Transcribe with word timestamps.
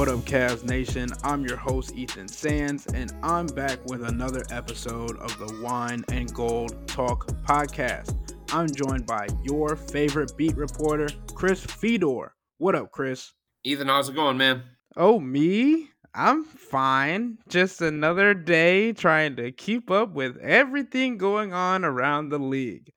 What 0.00 0.08
up, 0.08 0.20
Cavs 0.20 0.64
Nation? 0.64 1.10
I'm 1.22 1.44
your 1.44 1.58
host, 1.58 1.94
Ethan 1.94 2.26
Sands, 2.26 2.86
and 2.86 3.12
I'm 3.22 3.46
back 3.48 3.84
with 3.84 4.02
another 4.02 4.46
episode 4.50 5.18
of 5.18 5.38
the 5.38 5.60
Wine 5.62 6.06
and 6.10 6.32
Gold 6.32 6.88
Talk 6.88 7.26
podcast. 7.42 8.16
I'm 8.50 8.68
joined 8.72 9.04
by 9.04 9.28
your 9.42 9.76
favorite 9.76 10.32
beat 10.38 10.56
reporter, 10.56 11.08
Chris 11.34 11.62
Fedor. 11.62 12.34
What 12.56 12.74
up, 12.74 12.92
Chris? 12.92 13.34
Ethan, 13.62 13.88
how's 13.88 14.08
it 14.08 14.14
going, 14.14 14.38
man? 14.38 14.62
Oh, 14.96 15.20
me? 15.20 15.90
I'm 16.14 16.44
fine. 16.44 17.36
Just 17.50 17.82
another 17.82 18.32
day 18.32 18.94
trying 18.94 19.36
to 19.36 19.52
keep 19.52 19.90
up 19.90 20.14
with 20.14 20.38
everything 20.38 21.18
going 21.18 21.52
on 21.52 21.84
around 21.84 22.30
the 22.30 22.38
league. 22.38 22.90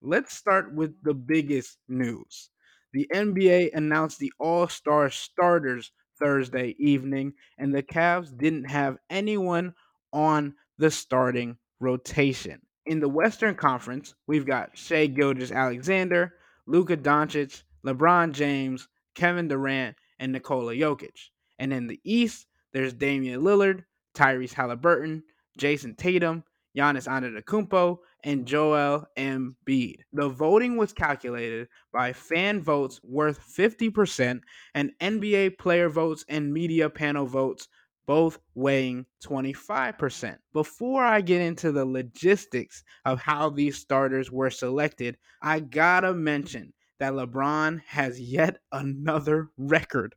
Let's 0.00 0.36
start 0.36 0.72
with 0.72 0.94
the 1.02 1.14
biggest 1.14 1.78
news. 1.88 2.50
The 2.92 3.08
NBA 3.12 3.74
announced 3.74 4.20
the 4.20 4.32
All 4.38 4.68
Star 4.68 5.10
starters 5.10 5.90
Thursday 6.18 6.74
evening, 6.78 7.34
and 7.58 7.74
the 7.74 7.82
Cavs 7.82 8.36
didn't 8.36 8.64
have 8.64 8.98
anyone 9.10 9.74
on 10.12 10.54
the 10.78 10.90
starting 10.90 11.56
rotation. 11.80 12.60
In 12.86 13.00
the 13.00 13.08
Western 13.08 13.54
Conference, 13.54 14.14
we've 14.26 14.46
got 14.46 14.76
Shai 14.76 15.06
Gilgeous-Alexander, 15.06 16.34
Luka 16.66 16.96
Doncic, 16.96 17.62
LeBron 17.84 18.32
James, 18.32 18.88
Kevin 19.14 19.48
Durant, 19.48 19.96
and 20.18 20.32
Nikola 20.32 20.74
Jokic. 20.74 21.30
And 21.58 21.72
in 21.72 21.86
the 21.86 22.00
East, 22.04 22.46
there's 22.72 22.92
Damian 22.92 23.42
Lillard, 23.42 23.84
Tyrese 24.14 24.52
Halliburton, 24.52 25.22
Jayson 25.58 25.96
Tatum, 25.96 26.44
Giannis 26.76 27.08
Antetokounmpo, 27.08 27.98
and 28.24 28.40
mm-hmm. 28.40 28.46
Joel 28.46 29.06
Embiid. 29.16 29.96
The 30.12 30.28
voting 30.28 30.76
was 30.76 30.92
calculated 30.92 31.68
by 31.92 32.12
fan 32.12 32.62
votes 32.62 33.00
worth 33.02 33.40
50% 33.56 34.40
and 34.74 34.92
NBA 35.00 35.58
player 35.58 35.88
votes 35.88 36.24
and 36.28 36.52
media 36.52 36.90
panel 36.90 37.26
votes 37.26 37.68
both 38.06 38.38
weighing 38.54 39.04
25%. 39.24 40.36
Before 40.52 41.02
I 41.02 41.20
get 41.20 41.40
into 41.40 41.72
the 41.72 41.84
logistics 41.84 42.84
of 43.04 43.20
how 43.20 43.50
these 43.50 43.76
starters 43.76 44.30
were 44.30 44.50
selected, 44.50 45.16
I 45.42 45.60
gotta 45.60 46.14
mention 46.14 46.72
that 47.00 47.12
LeBron 47.12 47.82
has 47.86 48.20
yet 48.20 48.58
another 48.72 49.48
record 49.58 50.14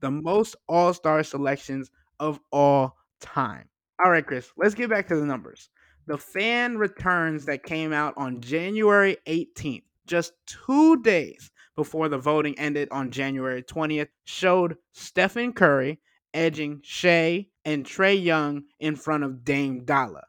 the 0.00 0.10
most 0.10 0.56
All 0.68 0.92
Star 0.92 1.22
selections 1.22 1.90
of 2.20 2.38
all 2.52 2.96
time. 3.20 3.68
All 4.04 4.10
right, 4.10 4.26
Chris, 4.26 4.50
let's 4.56 4.74
get 4.74 4.90
back 4.90 5.08
to 5.08 5.16
the 5.16 5.24
numbers. 5.24 5.70
The 6.08 6.18
fan 6.18 6.78
returns 6.78 7.46
that 7.46 7.64
came 7.64 7.92
out 7.92 8.14
on 8.16 8.40
January 8.40 9.16
18th, 9.26 9.82
just 10.06 10.34
two 10.46 11.02
days 11.02 11.50
before 11.74 12.08
the 12.08 12.16
voting 12.16 12.56
ended 12.60 12.88
on 12.92 13.10
January 13.10 13.64
20th, 13.64 14.08
showed 14.24 14.76
Stephen 14.92 15.52
Curry 15.52 15.98
edging 16.32 16.80
Shai 16.84 17.48
and 17.64 17.84
Trae 17.84 18.22
Young 18.22 18.64
in 18.78 18.94
front 18.94 19.24
of 19.24 19.44
Dame 19.44 19.84
Dolla. 19.84 20.22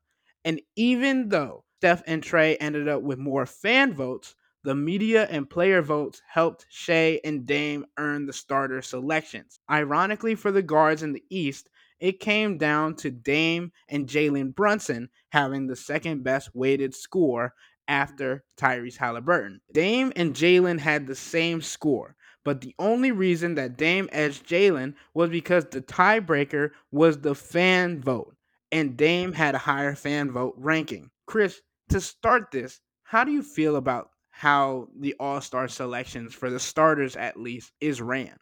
And 0.43 0.61
even 0.75 1.29
though 1.29 1.63
Steph 1.77 2.01
and 2.07 2.23
Trae 2.23 2.57
ended 2.59 2.87
up 2.87 3.03
with 3.03 3.19
more 3.19 3.45
fan 3.45 3.93
votes, 3.93 4.33
the 4.63 4.73
media 4.73 5.27
and 5.29 5.47
player 5.47 5.83
votes 5.83 6.23
helped 6.27 6.65
Shai 6.69 7.21
and 7.23 7.45
Dame 7.45 7.85
earn 7.99 8.25
the 8.25 8.33
starter 8.33 8.81
selections. 8.81 9.59
Ironically, 9.69 10.33
for 10.33 10.51
the 10.51 10.63
guards 10.63 11.03
in 11.03 11.13
the 11.13 11.23
East, 11.29 11.69
it 11.99 12.19
came 12.19 12.57
down 12.57 12.95
to 12.95 13.11
Dame 13.11 13.71
and 13.89 14.07
Jalen 14.07 14.55
Brunson 14.55 15.09
having 15.29 15.67
the 15.67 15.75
second 15.75 16.23
best 16.23 16.49
weighted 16.53 16.93
score 16.93 17.53
after 17.87 18.43
Tyrese 18.57 18.97
Halliburton. 18.97 19.61
Dame 19.71 20.11
and 20.15 20.33
Jalen 20.33 20.79
had 20.79 21.07
the 21.07 21.15
same 21.15 21.61
score, 21.61 22.15
but 22.43 22.61
the 22.61 22.75
only 22.79 23.11
reason 23.11 23.55
that 23.55 23.77
Dame 23.77 24.09
edged 24.11 24.47
Jalen 24.47 24.93
was 25.13 25.29
because 25.29 25.65
the 25.65 25.81
tiebreaker 25.81 26.71
was 26.91 27.19
the 27.19 27.35
fan 27.35 28.01
vote, 28.01 28.35
and 28.71 28.97
Dame 28.97 29.33
had 29.33 29.55
a 29.55 29.59
higher 29.59 29.95
fan 29.95 30.31
vote 30.31 30.55
ranking. 30.57 31.09
Chris, 31.25 31.61
to 31.89 32.01
start 32.01 32.51
this, 32.51 32.81
how 33.03 33.23
do 33.23 33.31
you 33.31 33.41
feel 33.41 33.77
about 33.77 34.09
how 34.29 34.87
the 34.99 35.15
All 35.19 35.41
Star 35.41 35.67
selections 35.67 36.33
for 36.33 36.49
the 36.49 36.59
starters, 36.59 37.15
at 37.15 37.39
least, 37.39 37.71
is 37.79 38.01
ran? 38.01 38.37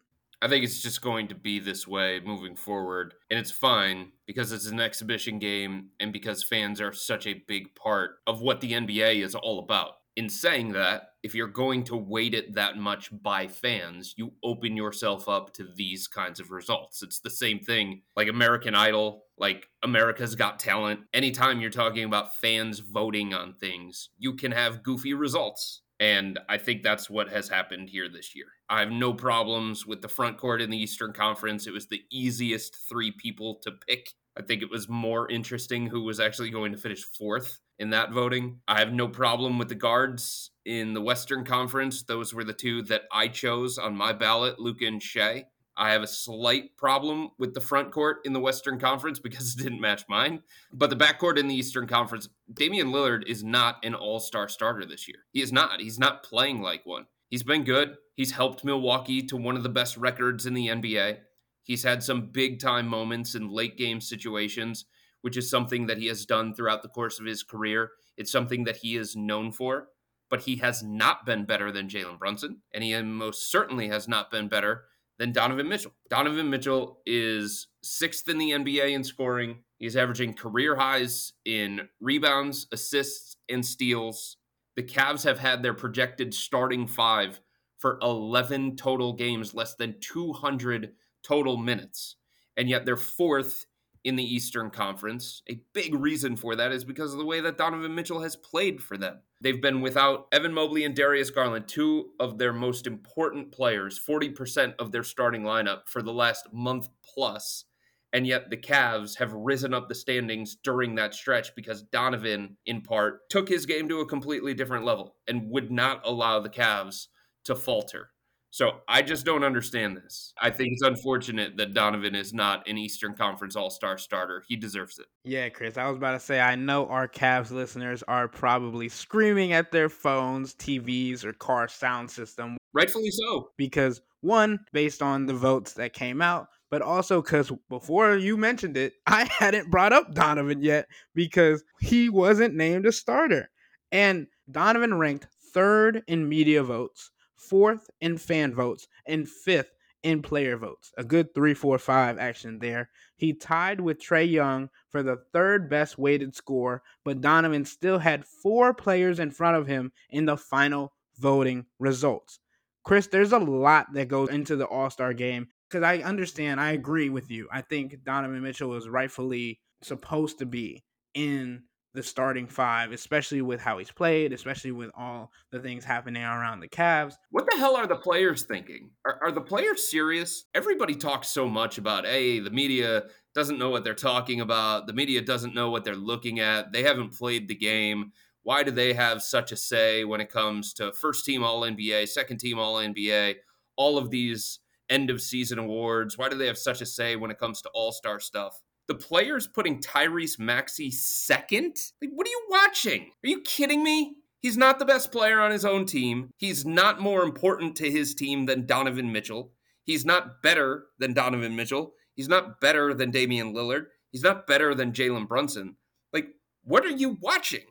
I 0.45 0.47
think 0.47 0.63
it's 0.63 0.79
just 0.79 1.01
going 1.01 1.29
to 1.29 1.33
be 1.33 1.57
this 1.57 1.88
way 1.88 2.22
moving 2.23 2.56
forward. 2.56 3.16
And 3.31 3.39
it's 3.39 3.50
fine 3.50 4.11
because 4.28 4.51
it's 4.51 4.67
an 4.67 4.79
exhibition 4.79 5.39
game 5.39 5.89
and 6.00 6.13
because 6.13 6.44
fans 6.44 6.79
are 6.79 6.94
such 6.94 7.25
a 7.25 7.44
big 7.47 7.73
part 7.73 8.17
of 8.28 8.41
what 8.41 8.61
the 8.61 8.73
NBA 8.73 9.23
is 9.23 9.34
all 9.34 9.57
about. 9.57 9.94
In 10.16 10.29
saying 10.29 10.73
that, 10.73 11.13
if 11.23 11.34
you're 11.34 11.47
going 11.47 11.84
to 11.85 11.97
weight 11.97 12.35
it 12.35 12.53
that 12.53 12.78
much 12.78 13.09
by 13.23 13.47
fans, 13.47 14.13
you 14.17 14.34
open 14.44 14.78
yourself 14.78 15.28
up 15.28 15.51
to 15.55 15.63
these 15.63 16.07
kinds 16.07 16.39
of 16.39 16.51
results. 16.51 17.01
It's 17.01 17.22
the 17.22 17.31
same 17.31 17.57
thing 17.57 18.03
like 18.16 18.28
American 18.28 18.75
Idol, 18.75 19.23
like 19.39 19.66
America's 19.81 20.35
Got 20.35 20.59
Talent. 20.59 21.00
Anytime 21.11 21.59
you're 21.59 21.72
talking 21.72 22.03
about 22.03 22.35
fans 22.35 22.81
voting 22.81 23.34
on 23.34 23.55
things, 23.55 24.09
you 24.19 24.35
can 24.35 24.51
have 24.51 24.84
goofy 24.84 25.16
results. 25.16 25.81
And 26.00 26.39
I 26.47 26.59
think 26.59 26.84
that's 26.84 27.09
what 27.09 27.29
has 27.29 27.50
happened 27.50 27.89
here 27.89 28.09
this 28.09 28.35
year. 28.35 28.45
I 28.70 28.80
have 28.80 28.92
no 28.92 29.14
problems 29.14 29.86
with 29.86 30.02
the 30.02 30.08
front 30.08 30.38
court 30.38 30.62
in 30.62 30.70
the 30.70 30.78
Eastern 30.78 31.14
Conference. 31.14 31.68
It 31.68 31.74
was 31.74 31.88
the 31.88 32.03
easiest 32.12 32.76
three 32.90 33.12
people 33.12 33.59
to 33.64 33.72
pick. 33.72 34.14
I 34.38 34.42
think 34.42 34.62
it 34.62 34.72
was 34.72 34.90
more 34.90 35.30
interesting 35.30 35.88
who 35.88 36.03
was 36.03 36.20
actually 36.20 36.50
going 36.50 36.72
to 36.72 36.78
finish 36.78 37.03
fourth 37.03 37.59
in 37.78 37.92
that 37.92 38.12
voting. 38.12 38.59
I 38.68 38.80
have 38.80 38.92
no 38.92 39.08
problem 39.08 39.59
with 39.59 39.70
the 39.70 39.76
guards 39.76 40.52
in 40.66 40.94
the 40.94 41.02
Western 41.02 41.46
Conference. 41.46 42.03
Those 42.03 42.34
were 42.34 42.44
the 42.44 42.53
two 42.53 42.81
that 42.84 43.03
I 43.12 43.28
chose 43.28 43.78
on 43.78 43.96
my 43.96 44.14
ballot, 44.14 44.59
Luka 44.59 44.86
and 44.86 45.02
Shai. 45.02 45.46
I 45.78 45.92
have 45.92 46.03
a 46.03 46.08
slight 46.08 46.78
problem 46.78 47.32
with 47.38 47.53
the 47.53 47.62
front 47.62 47.92
court 47.92 48.20
in 48.24 48.34
the 48.34 48.40
Western 48.40 48.80
Conference 48.80 49.20
because 49.24 49.53
it 49.53 49.62
didn't 49.62 49.82
match 49.82 50.06
mine. 50.09 50.42
But 50.74 50.90
the 50.90 50.96
backcourt 50.96 51.38
in 51.38 51.47
the 51.47 51.56
Eastern 51.56 51.88
Conference, 51.88 52.30
Damian 52.52 52.88
Lillard 52.88 53.28
is 53.28 53.44
not 53.44 53.84
an 53.84 53.94
all 53.94 54.20
star 54.20 54.47
starter 54.47 54.86
this 54.86 55.08
year. 55.08 55.20
He 55.32 55.42
is 55.42 55.52
not. 55.52 55.82
He's 55.82 56.00
not 56.00 56.24
playing 56.24 56.62
like 56.62 56.86
one. 56.86 57.06
He's 57.30 57.44
been 57.44 57.64
good. 57.64 57.97
He's 58.16 58.31
helped 58.31 58.64
Milwaukee 58.64 59.22
to 59.24 59.38
one 59.38 59.58
of 59.58 59.64
the 59.64 59.70
best 59.70 59.98
records 59.98 60.46
in 60.46 60.53
the 60.53 60.68
NBA. 60.68 61.18
He's 61.64 61.84
had 61.84 62.03
some 62.03 62.31
big 62.31 62.59
time 62.59 62.88
moments 62.88 63.36
in 63.36 63.50
late 63.50 63.78
game 63.78 64.00
situations, 64.00 64.86
which 65.22 65.36
is 65.36 65.50
something 65.50 65.88
that 65.88 65.98
he 65.98 66.08
has 66.08 66.26
done 66.26 66.53
throughout 66.53 66.81
the 66.81 66.90
course 66.90 67.20
of 67.20 67.26
his 67.26 67.44
career. 67.44 67.92
It's 68.18 68.31
something 68.31 68.64
that 68.64 68.78
he 68.78 68.96
is 68.96 69.16
known 69.16 69.52
for, 69.52 69.90
but 70.30 70.42
he 70.42 70.58
has 70.58 70.81
not 70.81 71.26
been 71.26 71.46
better 71.46 71.72
than 71.72 71.90
Jalen 71.90 72.20
Brunson, 72.20 72.62
and 72.74 72.84
he 72.84 73.00
most 73.02 73.52
certainly 73.52 73.90
has 73.90 74.08
not 74.08 74.32
been 74.32 74.47
better 74.47 74.86
than 75.18 75.32
Donovan 75.32 75.68
Mitchell. 75.68 75.94
Donovan 76.09 76.50
Mitchell 76.50 77.02
is 77.06 77.68
sixth 77.84 78.30
in 78.30 78.38
the 78.38 78.52
NBA 78.52 78.92
in 78.92 79.03
scoring. 79.03 79.64
He's 79.78 79.97
averaging 79.97 80.34
career 80.34 80.76
highs 80.76 81.34
in 81.46 81.90
rebounds, 82.00 82.68
assists, 82.72 83.36
and 83.50 83.66
steals. 83.66 84.38
The 84.76 84.84
Cavs 84.84 85.24
have 85.24 85.40
had 85.40 85.64
their 85.64 85.74
projected 85.74 86.34
starting 86.34 86.88
five 86.88 87.40
for 87.77 87.99
11 88.01 88.75
total 88.77 89.13
games, 89.13 89.53
less 89.53 89.75
than 89.75 89.95
200 89.99 90.93
total 91.23 91.57
minutes. 91.57 92.16
And 92.57 92.69
yet 92.69 92.85
they're 92.85 92.95
fourth 92.95 93.66
in 94.05 94.16
the 94.16 94.23
Eastern 94.23 94.69
Conference. 94.69 95.41
A 95.49 95.59
big 95.73 95.95
reason 95.95 96.35
for 96.35 96.55
that 96.55 96.72
is 96.72 96.85
because 96.85 97.11
of 97.11 97.17
the 97.17 97.25
way 97.25 97.41
that 97.41 97.57
Donovan 97.57 97.95
Mitchell 97.95 98.22
has 98.22 98.35
played 98.35 98.81
for 98.81 98.97
them. 98.97 99.19
They've 99.41 99.61
been 99.61 99.81
without 99.81 100.27
Evan 100.31 100.53
Mobley 100.53 100.85
and 100.85 100.95
Darius 100.95 101.31
Garland, 101.31 101.67
two 101.67 102.11
of 102.19 102.37
their 102.37 102.53
most 102.53 102.85
important 102.85 103.51
players, 103.51 103.99
40% 103.99 104.75
of 104.77 104.91
their 104.91 105.03
starting 105.03 105.41
lineup 105.41 105.87
for 105.87 106.03
the 106.03 106.13
last 106.13 106.47
month 106.53 106.87
plus. 107.03 107.66
And 108.13 108.25
yet 108.27 108.49
the 108.49 108.57
Cavs 108.57 109.17
have 109.17 109.33
risen 109.33 109.73
up 109.73 109.89
the 109.89 109.95
standings 109.95 110.55
during 110.55 110.95
that 110.95 111.16
stretch 111.16 111.53
because 111.55 111.81
Donovan, 111.81 112.57
in 112.66 112.81
part, 112.81 113.27
took 113.29 113.49
his 113.49 113.66
game 113.66 113.89
to 113.89 113.99
a 113.99 114.05
completely 114.05 114.53
different 114.53 114.85
level 114.85 115.16
and 115.27 115.49
would 115.49 115.72
not 115.72 116.01
allow 116.05 116.39
the 116.39 116.49
Cavs 116.49 117.07
to 117.46 117.56
falter. 117.56 118.09
So 118.56 118.78
I 118.88 119.02
just 119.02 119.26
don't 119.26 119.44
understand 119.44 119.97
this. 119.97 120.32
I 120.42 120.50
think 120.50 120.70
it's 120.72 120.82
unfortunate 120.82 121.58
that 121.58 121.74
Donovan 121.74 122.16
is 122.16 122.34
not 122.34 122.66
an 122.70 122.78
Eastern 122.78 123.14
Conference 123.14 123.58
All 123.58 123.70
Star 123.70 123.97
starter. 123.97 124.46
He 124.47 124.56
deserves 124.56 124.97
it. 124.97 125.08
Yeah, 125.26 125.50
Chris, 125.50 125.78
I 125.78 125.90
was 125.90 125.97
about 125.97 126.14
to 126.14 126.22
say, 126.22 126.40
I 126.40 126.56
know 126.56 126.88
our 126.88 127.06
Cavs 127.06 127.52
listeners 127.52 128.02
are 128.08 128.30
probably 128.30 128.88
screaming 128.88 129.52
at 129.52 129.74
their 129.74 129.90
phones, 129.90 130.56
TVs, 130.56 131.26
or 131.26 131.34
car 131.34 131.68
sound 131.68 132.09
system. 132.09 132.56
Rightfully 132.72 133.12
so. 133.12 133.50
Because, 133.58 134.02
one, 134.22 134.62
based 134.72 135.02
on 135.02 135.26
the 135.26 135.34
votes 135.34 135.74
that 135.74 135.92
came 135.92 136.22
out, 136.22 136.47
but 136.72 136.82
also 136.82 137.22
because 137.22 137.52
before 137.70 138.16
you 138.16 138.38
mentioned 138.38 138.78
it, 138.78 138.94
I 139.06 139.26
hadn't 139.30 139.70
brought 139.70 139.92
up 139.92 140.14
Donovan 140.14 140.62
yet 140.62 140.88
because 141.14 141.62
he 141.82 142.09
wasn't 142.09 142.56
named 142.56 142.86
a 142.86 142.94
starter. 142.94 143.50
And 143.92 144.28
Donovan 144.50 144.97
ranked 144.97 145.28
third 145.53 146.03
in 146.08 146.30
media 146.30 146.64
votes, 146.64 147.12
fourth 147.50 147.90
in 148.02 148.18
fan 148.18 148.53
votes, 148.53 148.88
and 149.06 149.28
fifth 149.28 149.72
in 150.03 150.22
player 150.22 150.56
votes. 150.56 150.92
A 150.97 151.03
good 151.03 151.34
three, 151.34 151.56
four, 151.56 151.80
five 151.80 152.20
action 152.20 152.59
there. 152.59 152.90
He 153.18 153.34
tied 153.34 153.82
with 153.82 154.00
Trae 154.00 154.30
Young 154.30 154.70
for 154.90 155.02
the 155.02 155.18
third 155.34 155.68
best 155.68 155.97
weighted 155.97 156.36
score, 156.36 156.84
but 157.03 157.22
Donovan 157.22 157.66
still 157.66 157.97
had 157.97 158.24
four 158.24 158.74
players 158.74 159.20
in 159.20 159.32
front 159.32 159.58
of 159.58 159.66
him 159.66 159.92
in 160.12 160.26
the 160.26 160.38
final 160.38 160.94
voting 161.18 161.66
results. 161.80 162.40
Chris, 162.84 163.08
there's 163.08 163.32
a 163.32 163.40
lot 163.40 163.94
that 163.94 164.08
goes 164.08 164.30
into 164.30 164.56
the 164.56 164.68
All 164.68 164.92
Star 164.92 165.12
game 165.12 165.47
because 165.68 165.84
I 165.84 165.97
understand, 165.97 166.62
I 166.62 166.74
agree 166.74 167.09
with 167.09 167.32
you. 167.32 167.47
I 167.52 167.62
think 167.62 168.03
Donovan 168.03 168.44
Mitchell 168.44 168.76
is 168.76 168.88
rightfully 168.88 169.59
supposed 169.82 170.38
to 170.38 170.46
be 170.46 170.84
in 171.16 171.64
the 171.96 172.03
starting 172.03 172.46
five, 172.47 172.92
especially 172.92 173.42
with 173.42 173.59
how 173.59 173.78
he's 173.78 173.92
played, 173.92 174.34
especially 174.34 174.72
with 174.72 174.92
all 174.96 175.32
the 175.52 175.59
things 175.59 175.84
happening 175.84 176.24
around 176.24 176.59
the 176.59 176.68
Cavs. 176.68 177.16
What 177.32 177.47
the 177.50 177.58
hell 177.58 177.76
are 177.76 177.88
the 177.88 177.96
players 177.96 178.44
thinking? 178.44 178.92
Are, 179.06 179.20
are 179.24 179.32
the 179.32 179.42
players 179.42 179.90
serious? 179.90 180.46
Everybody 180.53 180.96
talks 180.96 181.30
so 181.30 181.47
much 181.47 181.78
about, 181.78 182.06
hey, 182.06 182.40
the 182.40 182.52
media 182.52 183.06
doesn't 183.34 183.58
know 183.58 183.70
what 183.70 183.84
they're 183.84 183.94
talking 183.94 184.42
about. 184.42 184.88
The 184.88 184.94
media 184.94 185.22
doesn't 185.22 185.56
know 185.56 185.70
what 185.70 185.84
they're 185.84 185.96
looking 185.96 186.40
at. 186.40 186.72
They 186.72 186.84
haven't 186.84 187.18
played 187.18 187.47
the 187.47 187.56
game. 187.56 188.12
Why 188.44 188.62
do 188.62 188.72
they 188.72 188.94
have 188.94 189.24
such 189.24 189.52
a 189.52 189.58
say 189.58 190.03
when 190.06 190.22
it 190.22 190.30
comes 190.30 190.74
to 190.74 190.94
first 190.94 191.26
team 191.26 191.44
All 191.44 191.62
NBA, 191.62 192.08
second 192.09 192.38
team 192.38 192.59
All 192.59 192.76
NBA, 192.76 193.36
all 193.76 193.97
of 193.97 194.12
these 194.12 194.59
end 194.90 195.09
of 195.09 195.22
season 195.22 195.58
awards? 195.58 196.18
Why 196.18 196.30
do 196.30 196.38
they 196.38 196.47
have 196.47 196.58
such 196.58 196.82
a 196.82 196.86
say 196.86 197.16
when 197.16 197.32
it 197.32 197.40
comes 197.40 197.62
to 197.64 197.70
All 197.74 197.92
Star 197.92 198.20
stuff? 198.20 198.62
The 198.87 198.96
players 198.96 199.47
putting 199.47 199.82
Tyrese 199.82 200.40
Maxey 200.40 200.91
second? 200.91 201.76
Like, 202.02 202.11
what 202.14 202.28
are 202.28 202.29
you 202.29 202.46
watching? 202.49 203.11
Are 203.23 203.29
you 203.29 203.41
kidding 203.41 203.84
me? 203.84 204.16
He's 204.40 204.58
not 204.58 204.78
the 204.78 204.85
best 204.85 205.11
player 205.11 205.40
on 205.40 205.52
his 205.52 205.66
own 205.66 205.85
team. 205.85 206.29
He's 206.37 206.66
not 206.66 207.02
more 207.02 207.23
important 207.23 207.76
to 207.78 207.90
his 207.90 208.14
team 208.14 208.46
than 208.46 208.67
Donovan 208.67 209.11
Mitchell. 209.11 209.52
He's 209.85 210.05
not 210.05 210.43
better 210.43 210.85
than 210.99 211.14
Donovan 211.14 211.55
Mitchell. 211.55 211.93
He's 212.16 212.29
not 212.29 212.61
better 212.61 212.93
than 212.93 213.11
Damian 213.11 213.53
Lillard. 213.53 213.85
He's 214.11 214.23
not 214.23 214.47
better 214.47 214.76
than 214.76 214.93
Jalen 214.93 215.28
Brunson. 215.28 215.78
Like, 216.14 216.28
what 216.64 216.85
are 216.85 216.96
you 216.96 217.17
watching? 217.22 217.66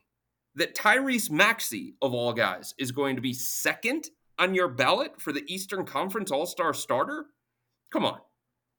That 0.56 0.76
Tyrese 0.76 1.30
Maxey, 1.30 1.94
of 2.02 2.12
all 2.12 2.32
guys, 2.32 2.74
is 2.78 2.92
going 2.92 3.16
to 3.16 3.22
be 3.22 3.32
second 3.32 4.08
on 4.38 4.54
your 4.54 4.68
ballot 4.68 5.20
for 5.20 5.32
the 5.32 5.44
Eastern 5.46 5.84
Conference 5.84 6.30
All 6.30 6.46
Star 6.46 6.74
starter? 6.74 7.26
Come 7.92 8.04
on. 8.04 8.18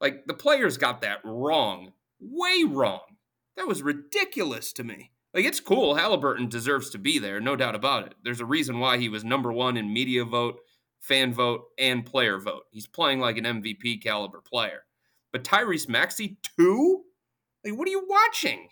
Like, 0.00 0.26
the 0.26 0.34
players 0.34 0.76
got 0.76 1.00
that 1.00 1.20
wrong 1.24 1.92
way 2.20 2.64
wrong. 2.66 3.00
That 3.56 3.68
was 3.68 3.82
ridiculous 3.82 4.72
to 4.74 4.84
me. 4.84 5.12
Like, 5.34 5.44
it's 5.44 5.60
cool. 5.60 5.96
Halliburton 5.96 6.48
deserves 6.48 6.90
to 6.90 6.98
be 6.98 7.18
there, 7.18 7.40
no 7.40 7.56
doubt 7.56 7.74
about 7.74 8.06
it. 8.06 8.14
There's 8.22 8.40
a 8.40 8.46
reason 8.46 8.80
why 8.80 8.98
he 8.98 9.08
was 9.08 9.24
number 9.24 9.52
one 9.52 9.76
in 9.76 9.92
media 9.92 10.24
vote, 10.24 10.60
fan 11.00 11.34
vote, 11.34 11.64
and 11.78 12.06
player 12.06 12.38
vote. 12.38 12.62
He's 12.70 12.86
playing 12.86 13.20
like 13.20 13.36
an 13.36 13.44
MVP 13.44 14.02
caliber 14.02 14.40
player. 14.40 14.84
But 15.32 15.44
Tyrese 15.44 15.88
Maxey, 15.88 16.38
too? 16.58 17.02
Like, 17.64 17.78
what 17.78 17.88
are 17.88 17.90
you 17.90 18.06
watching? 18.08 18.68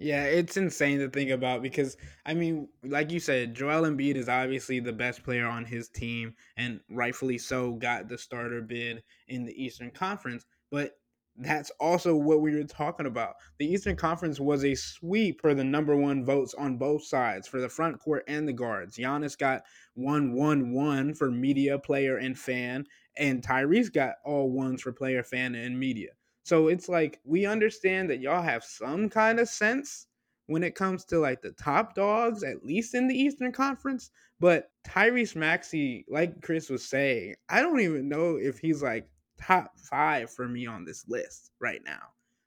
Yeah, 0.00 0.24
it's 0.24 0.56
insane 0.56 1.00
to 1.00 1.08
think 1.08 1.30
about 1.30 1.60
because 1.60 1.96
I 2.24 2.34
mean, 2.34 2.68
like 2.84 3.10
you 3.10 3.18
said, 3.18 3.54
Joel 3.54 3.82
Embiid 3.82 4.14
is 4.14 4.28
obviously 4.28 4.78
the 4.78 4.92
best 4.92 5.24
player 5.24 5.46
on 5.46 5.64
his 5.64 5.88
team 5.88 6.34
and 6.56 6.80
rightfully 6.88 7.36
so 7.36 7.72
got 7.72 8.08
the 8.08 8.16
starter 8.16 8.62
bid 8.62 9.02
in 9.26 9.44
the 9.44 9.60
Eastern 9.60 9.90
Conference, 9.90 10.46
but 10.70 10.92
that's 11.38 11.70
also 11.78 12.16
what 12.16 12.40
we 12.40 12.54
were 12.54 12.64
talking 12.64 13.06
about. 13.06 13.36
The 13.58 13.66
Eastern 13.66 13.96
Conference 13.96 14.40
was 14.40 14.64
a 14.64 14.74
sweep 14.74 15.40
for 15.40 15.54
the 15.54 15.64
number 15.64 15.96
one 15.96 16.24
votes 16.24 16.54
on 16.54 16.76
both 16.76 17.04
sides 17.04 17.46
for 17.46 17.60
the 17.60 17.68
front 17.68 18.00
court 18.00 18.24
and 18.26 18.46
the 18.46 18.52
guards. 18.52 18.96
Giannis 18.96 19.38
got 19.38 19.62
one, 19.94 20.32
one, 20.32 20.72
one 20.72 21.14
for 21.14 21.30
media, 21.30 21.78
player, 21.78 22.16
and 22.16 22.36
fan, 22.36 22.86
and 23.16 23.42
Tyrese 23.42 23.92
got 23.92 24.14
all 24.24 24.50
ones 24.50 24.82
for 24.82 24.92
player, 24.92 25.22
fan, 25.22 25.54
and 25.54 25.78
media. 25.78 26.10
So 26.42 26.68
it's 26.68 26.88
like 26.88 27.20
we 27.24 27.46
understand 27.46 28.10
that 28.10 28.20
y'all 28.20 28.42
have 28.42 28.64
some 28.64 29.08
kind 29.08 29.38
of 29.38 29.48
sense 29.48 30.06
when 30.46 30.64
it 30.64 30.74
comes 30.74 31.04
to 31.04 31.18
like 31.18 31.42
the 31.42 31.52
top 31.52 31.94
dogs, 31.94 32.42
at 32.42 32.64
least 32.64 32.94
in 32.94 33.06
the 33.06 33.14
Eastern 33.14 33.52
Conference. 33.52 34.10
But 34.40 34.70
Tyrese 34.86 35.36
Maxey, 35.36 36.04
like 36.08 36.40
Chris 36.42 36.70
was 36.70 36.84
saying, 36.84 37.34
I 37.48 37.60
don't 37.60 37.80
even 37.80 38.08
know 38.08 38.36
if 38.36 38.58
he's 38.58 38.82
like 38.82 39.08
top 39.40 39.72
five 39.78 40.30
for 40.30 40.48
me 40.48 40.66
on 40.66 40.84
this 40.84 41.04
list 41.08 41.50
right 41.60 41.80
now. 41.84 42.00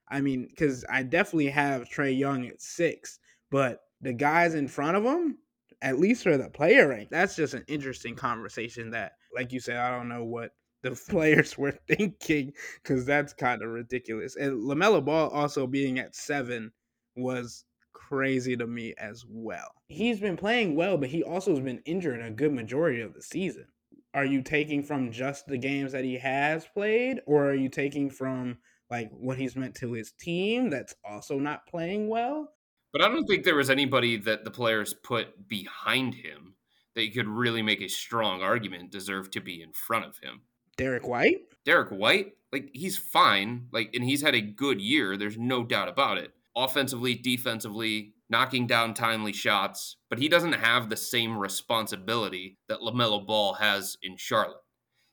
I 0.09 0.21
mean, 0.21 0.47
because 0.49 0.83
I 0.89 1.03
definitely 1.03 1.49
have 1.49 1.89
Trae 1.89 2.17
Young 2.17 2.45
at 2.47 2.61
six, 2.61 3.19
but 3.49 3.79
the 4.01 4.13
guys 4.13 4.55
in 4.55 4.67
front 4.67 4.97
of 4.97 5.03
him, 5.03 5.37
at 5.81 5.99
least 5.99 6.23
for 6.23 6.37
the 6.37 6.49
player 6.49 6.89
rank, 6.89 7.09
that's 7.09 7.35
just 7.35 7.53
an 7.53 7.63
interesting 7.67 8.15
conversation 8.15 8.91
that, 8.91 9.13
like 9.33 9.53
you 9.53 9.59
said, 9.59 9.77
I 9.77 9.89
don't 9.95 10.09
know 10.09 10.25
what 10.25 10.51
the 10.83 10.91
players 11.09 11.57
were 11.57 11.77
thinking 11.87 12.53
because 12.83 13.05
that's 13.05 13.33
kind 13.33 13.61
of 13.61 13.69
ridiculous. 13.69 14.35
And 14.35 14.63
LaMelo 14.63 15.03
Ball 15.03 15.29
also 15.29 15.65
being 15.65 15.97
at 15.99 16.15
seven 16.15 16.71
was 17.15 17.63
crazy 17.93 18.57
to 18.57 18.67
me 18.67 18.93
as 18.97 19.23
well. 19.27 19.71
He's 19.87 20.19
been 20.19 20.37
playing 20.37 20.75
well, 20.75 20.97
but 20.97 21.09
he 21.09 21.23
also 21.23 21.51
has 21.51 21.61
been 21.61 21.81
injured 21.85 22.21
a 22.21 22.31
good 22.31 22.53
majority 22.53 23.01
of 23.01 23.13
the 23.13 23.21
season 23.21 23.67
are 24.13 24.25
you 24.25 24.41
taking 24.41 24.83
from 24.83 25.11
just 25.11 25.45
the 25.47 25.57
games 25.57 25.91
that 25.93 26.03
he 26.03 26.17
has 26.17 26.65
played 26.65 27.21
or 27.25 27.49
are 27.49 27.55
you 27.55 27.69
taking 27.69 28.09
from 28.09 28.57
like 28.89 29.09
what 29.11 29.37
he's 29.37 29.55
meant 29.55 29.75
to 29.75 29.93
his 29.93 30.11
team 30.11 30.69
that's 30.69 30.95
also 31.07 31.39
not 31.39 31.65
playing 31.67 32.09
well? 32.09 32.53
But 32.91 33.01
i 33.01 33.07
don't 33.07 33.25
think 33.25 33.45
there 33.45 33.55
was 33.55 33.69
anybody 33.69 34.17
that 34.17 34.43
the 34.43 34.51
players 34.51 34.93
put 34.93 35.47
behind 35.47 36.15
him 36.15 36.55
that 36.95 37.05
you 37.05 37.11
could 37.11 37.27
really 37.27 37.61
make 37.61 37.81
a 37.81 37.87
strong 37.87 38.41
argument 38.41 38.91
deserve 38.91 39.31
to 39.31 39.39
be 39.39 39.61
in 39.61 39.71
front 39.71 40.05
of 40.05 40.17
him. 40.21 40.41
Derek 40.77 41.07
white? 41.07 41.37
Derek 41.65 41.89
white? 41.89 42.33
Like 42.51 42.69
he's 42.73 42.97
fine. 42.97 43.67
Like 43.71 43.91
and 43.93 44.03
he's 44.03 44.21
had 44.21 44.35
a 44.35 44.41
good 44.41 44.81
year. 44.81 45.15
There's 45.15 45.37
no 45.37 45.63
doubt 45.63 45.87
about 45.87 46.17
it. 46.17 46.33
Offensively 46.55 47.15
defensively 47.15 48.13
knocking 48.31 48.65
down 48.65 48.93
timely 48.93 49.33
shots, 49.33 49.97
but 50.09 50.17
he 50.17 50.29
doesn't 50.29 50.53
have 50.53 50.89
the 50.89 50.97
same 50.97 51.37
responsibility 51.37 52.57
that 52.69 52.79
LaMelo 52.79 53.27
Ball 53.27 53.53
has 53.55 53.97
in 54.01 54.15
Charlotte. 54.17 54.63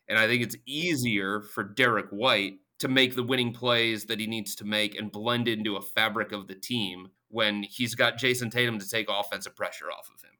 And 0.09 0.19
I 0.19 0.27
think 0.27 0.43
it's 0.43 0.57
easier 0.65 1.43
for 1.43 1.63
Derek 1.63 2.09
White 2.11 2.55
to 2.79 2.89
make 2.89 3.17
the 3.17 3.25
winning 3.25 3.53
plays 3.53 4.05
that 4.05 4.21
he 4.21 4.27
needs 4.27 4.55
to 4.55 4.65
make 4.65 4.97
and 4.97 5.13
blend 5.13 5.49
into 5.49 5.77
a 5.77 5.83
fabric 5.83 6.33
of 6.33 6.47
the 6.47 6.55
team 6.55 7.09
when 7.29 7.65
he's 7.65 7.95
got 7.95 8.19
Jayson 8.19 8.51
Tatum 8.51 8.79
to 8.79 8.89
take 8.89 9.09
offensive 9.11 9.57
pressure 9.57 9.91
off 9.91 10.09
of 10.15 10.23
him, 10.23 10.37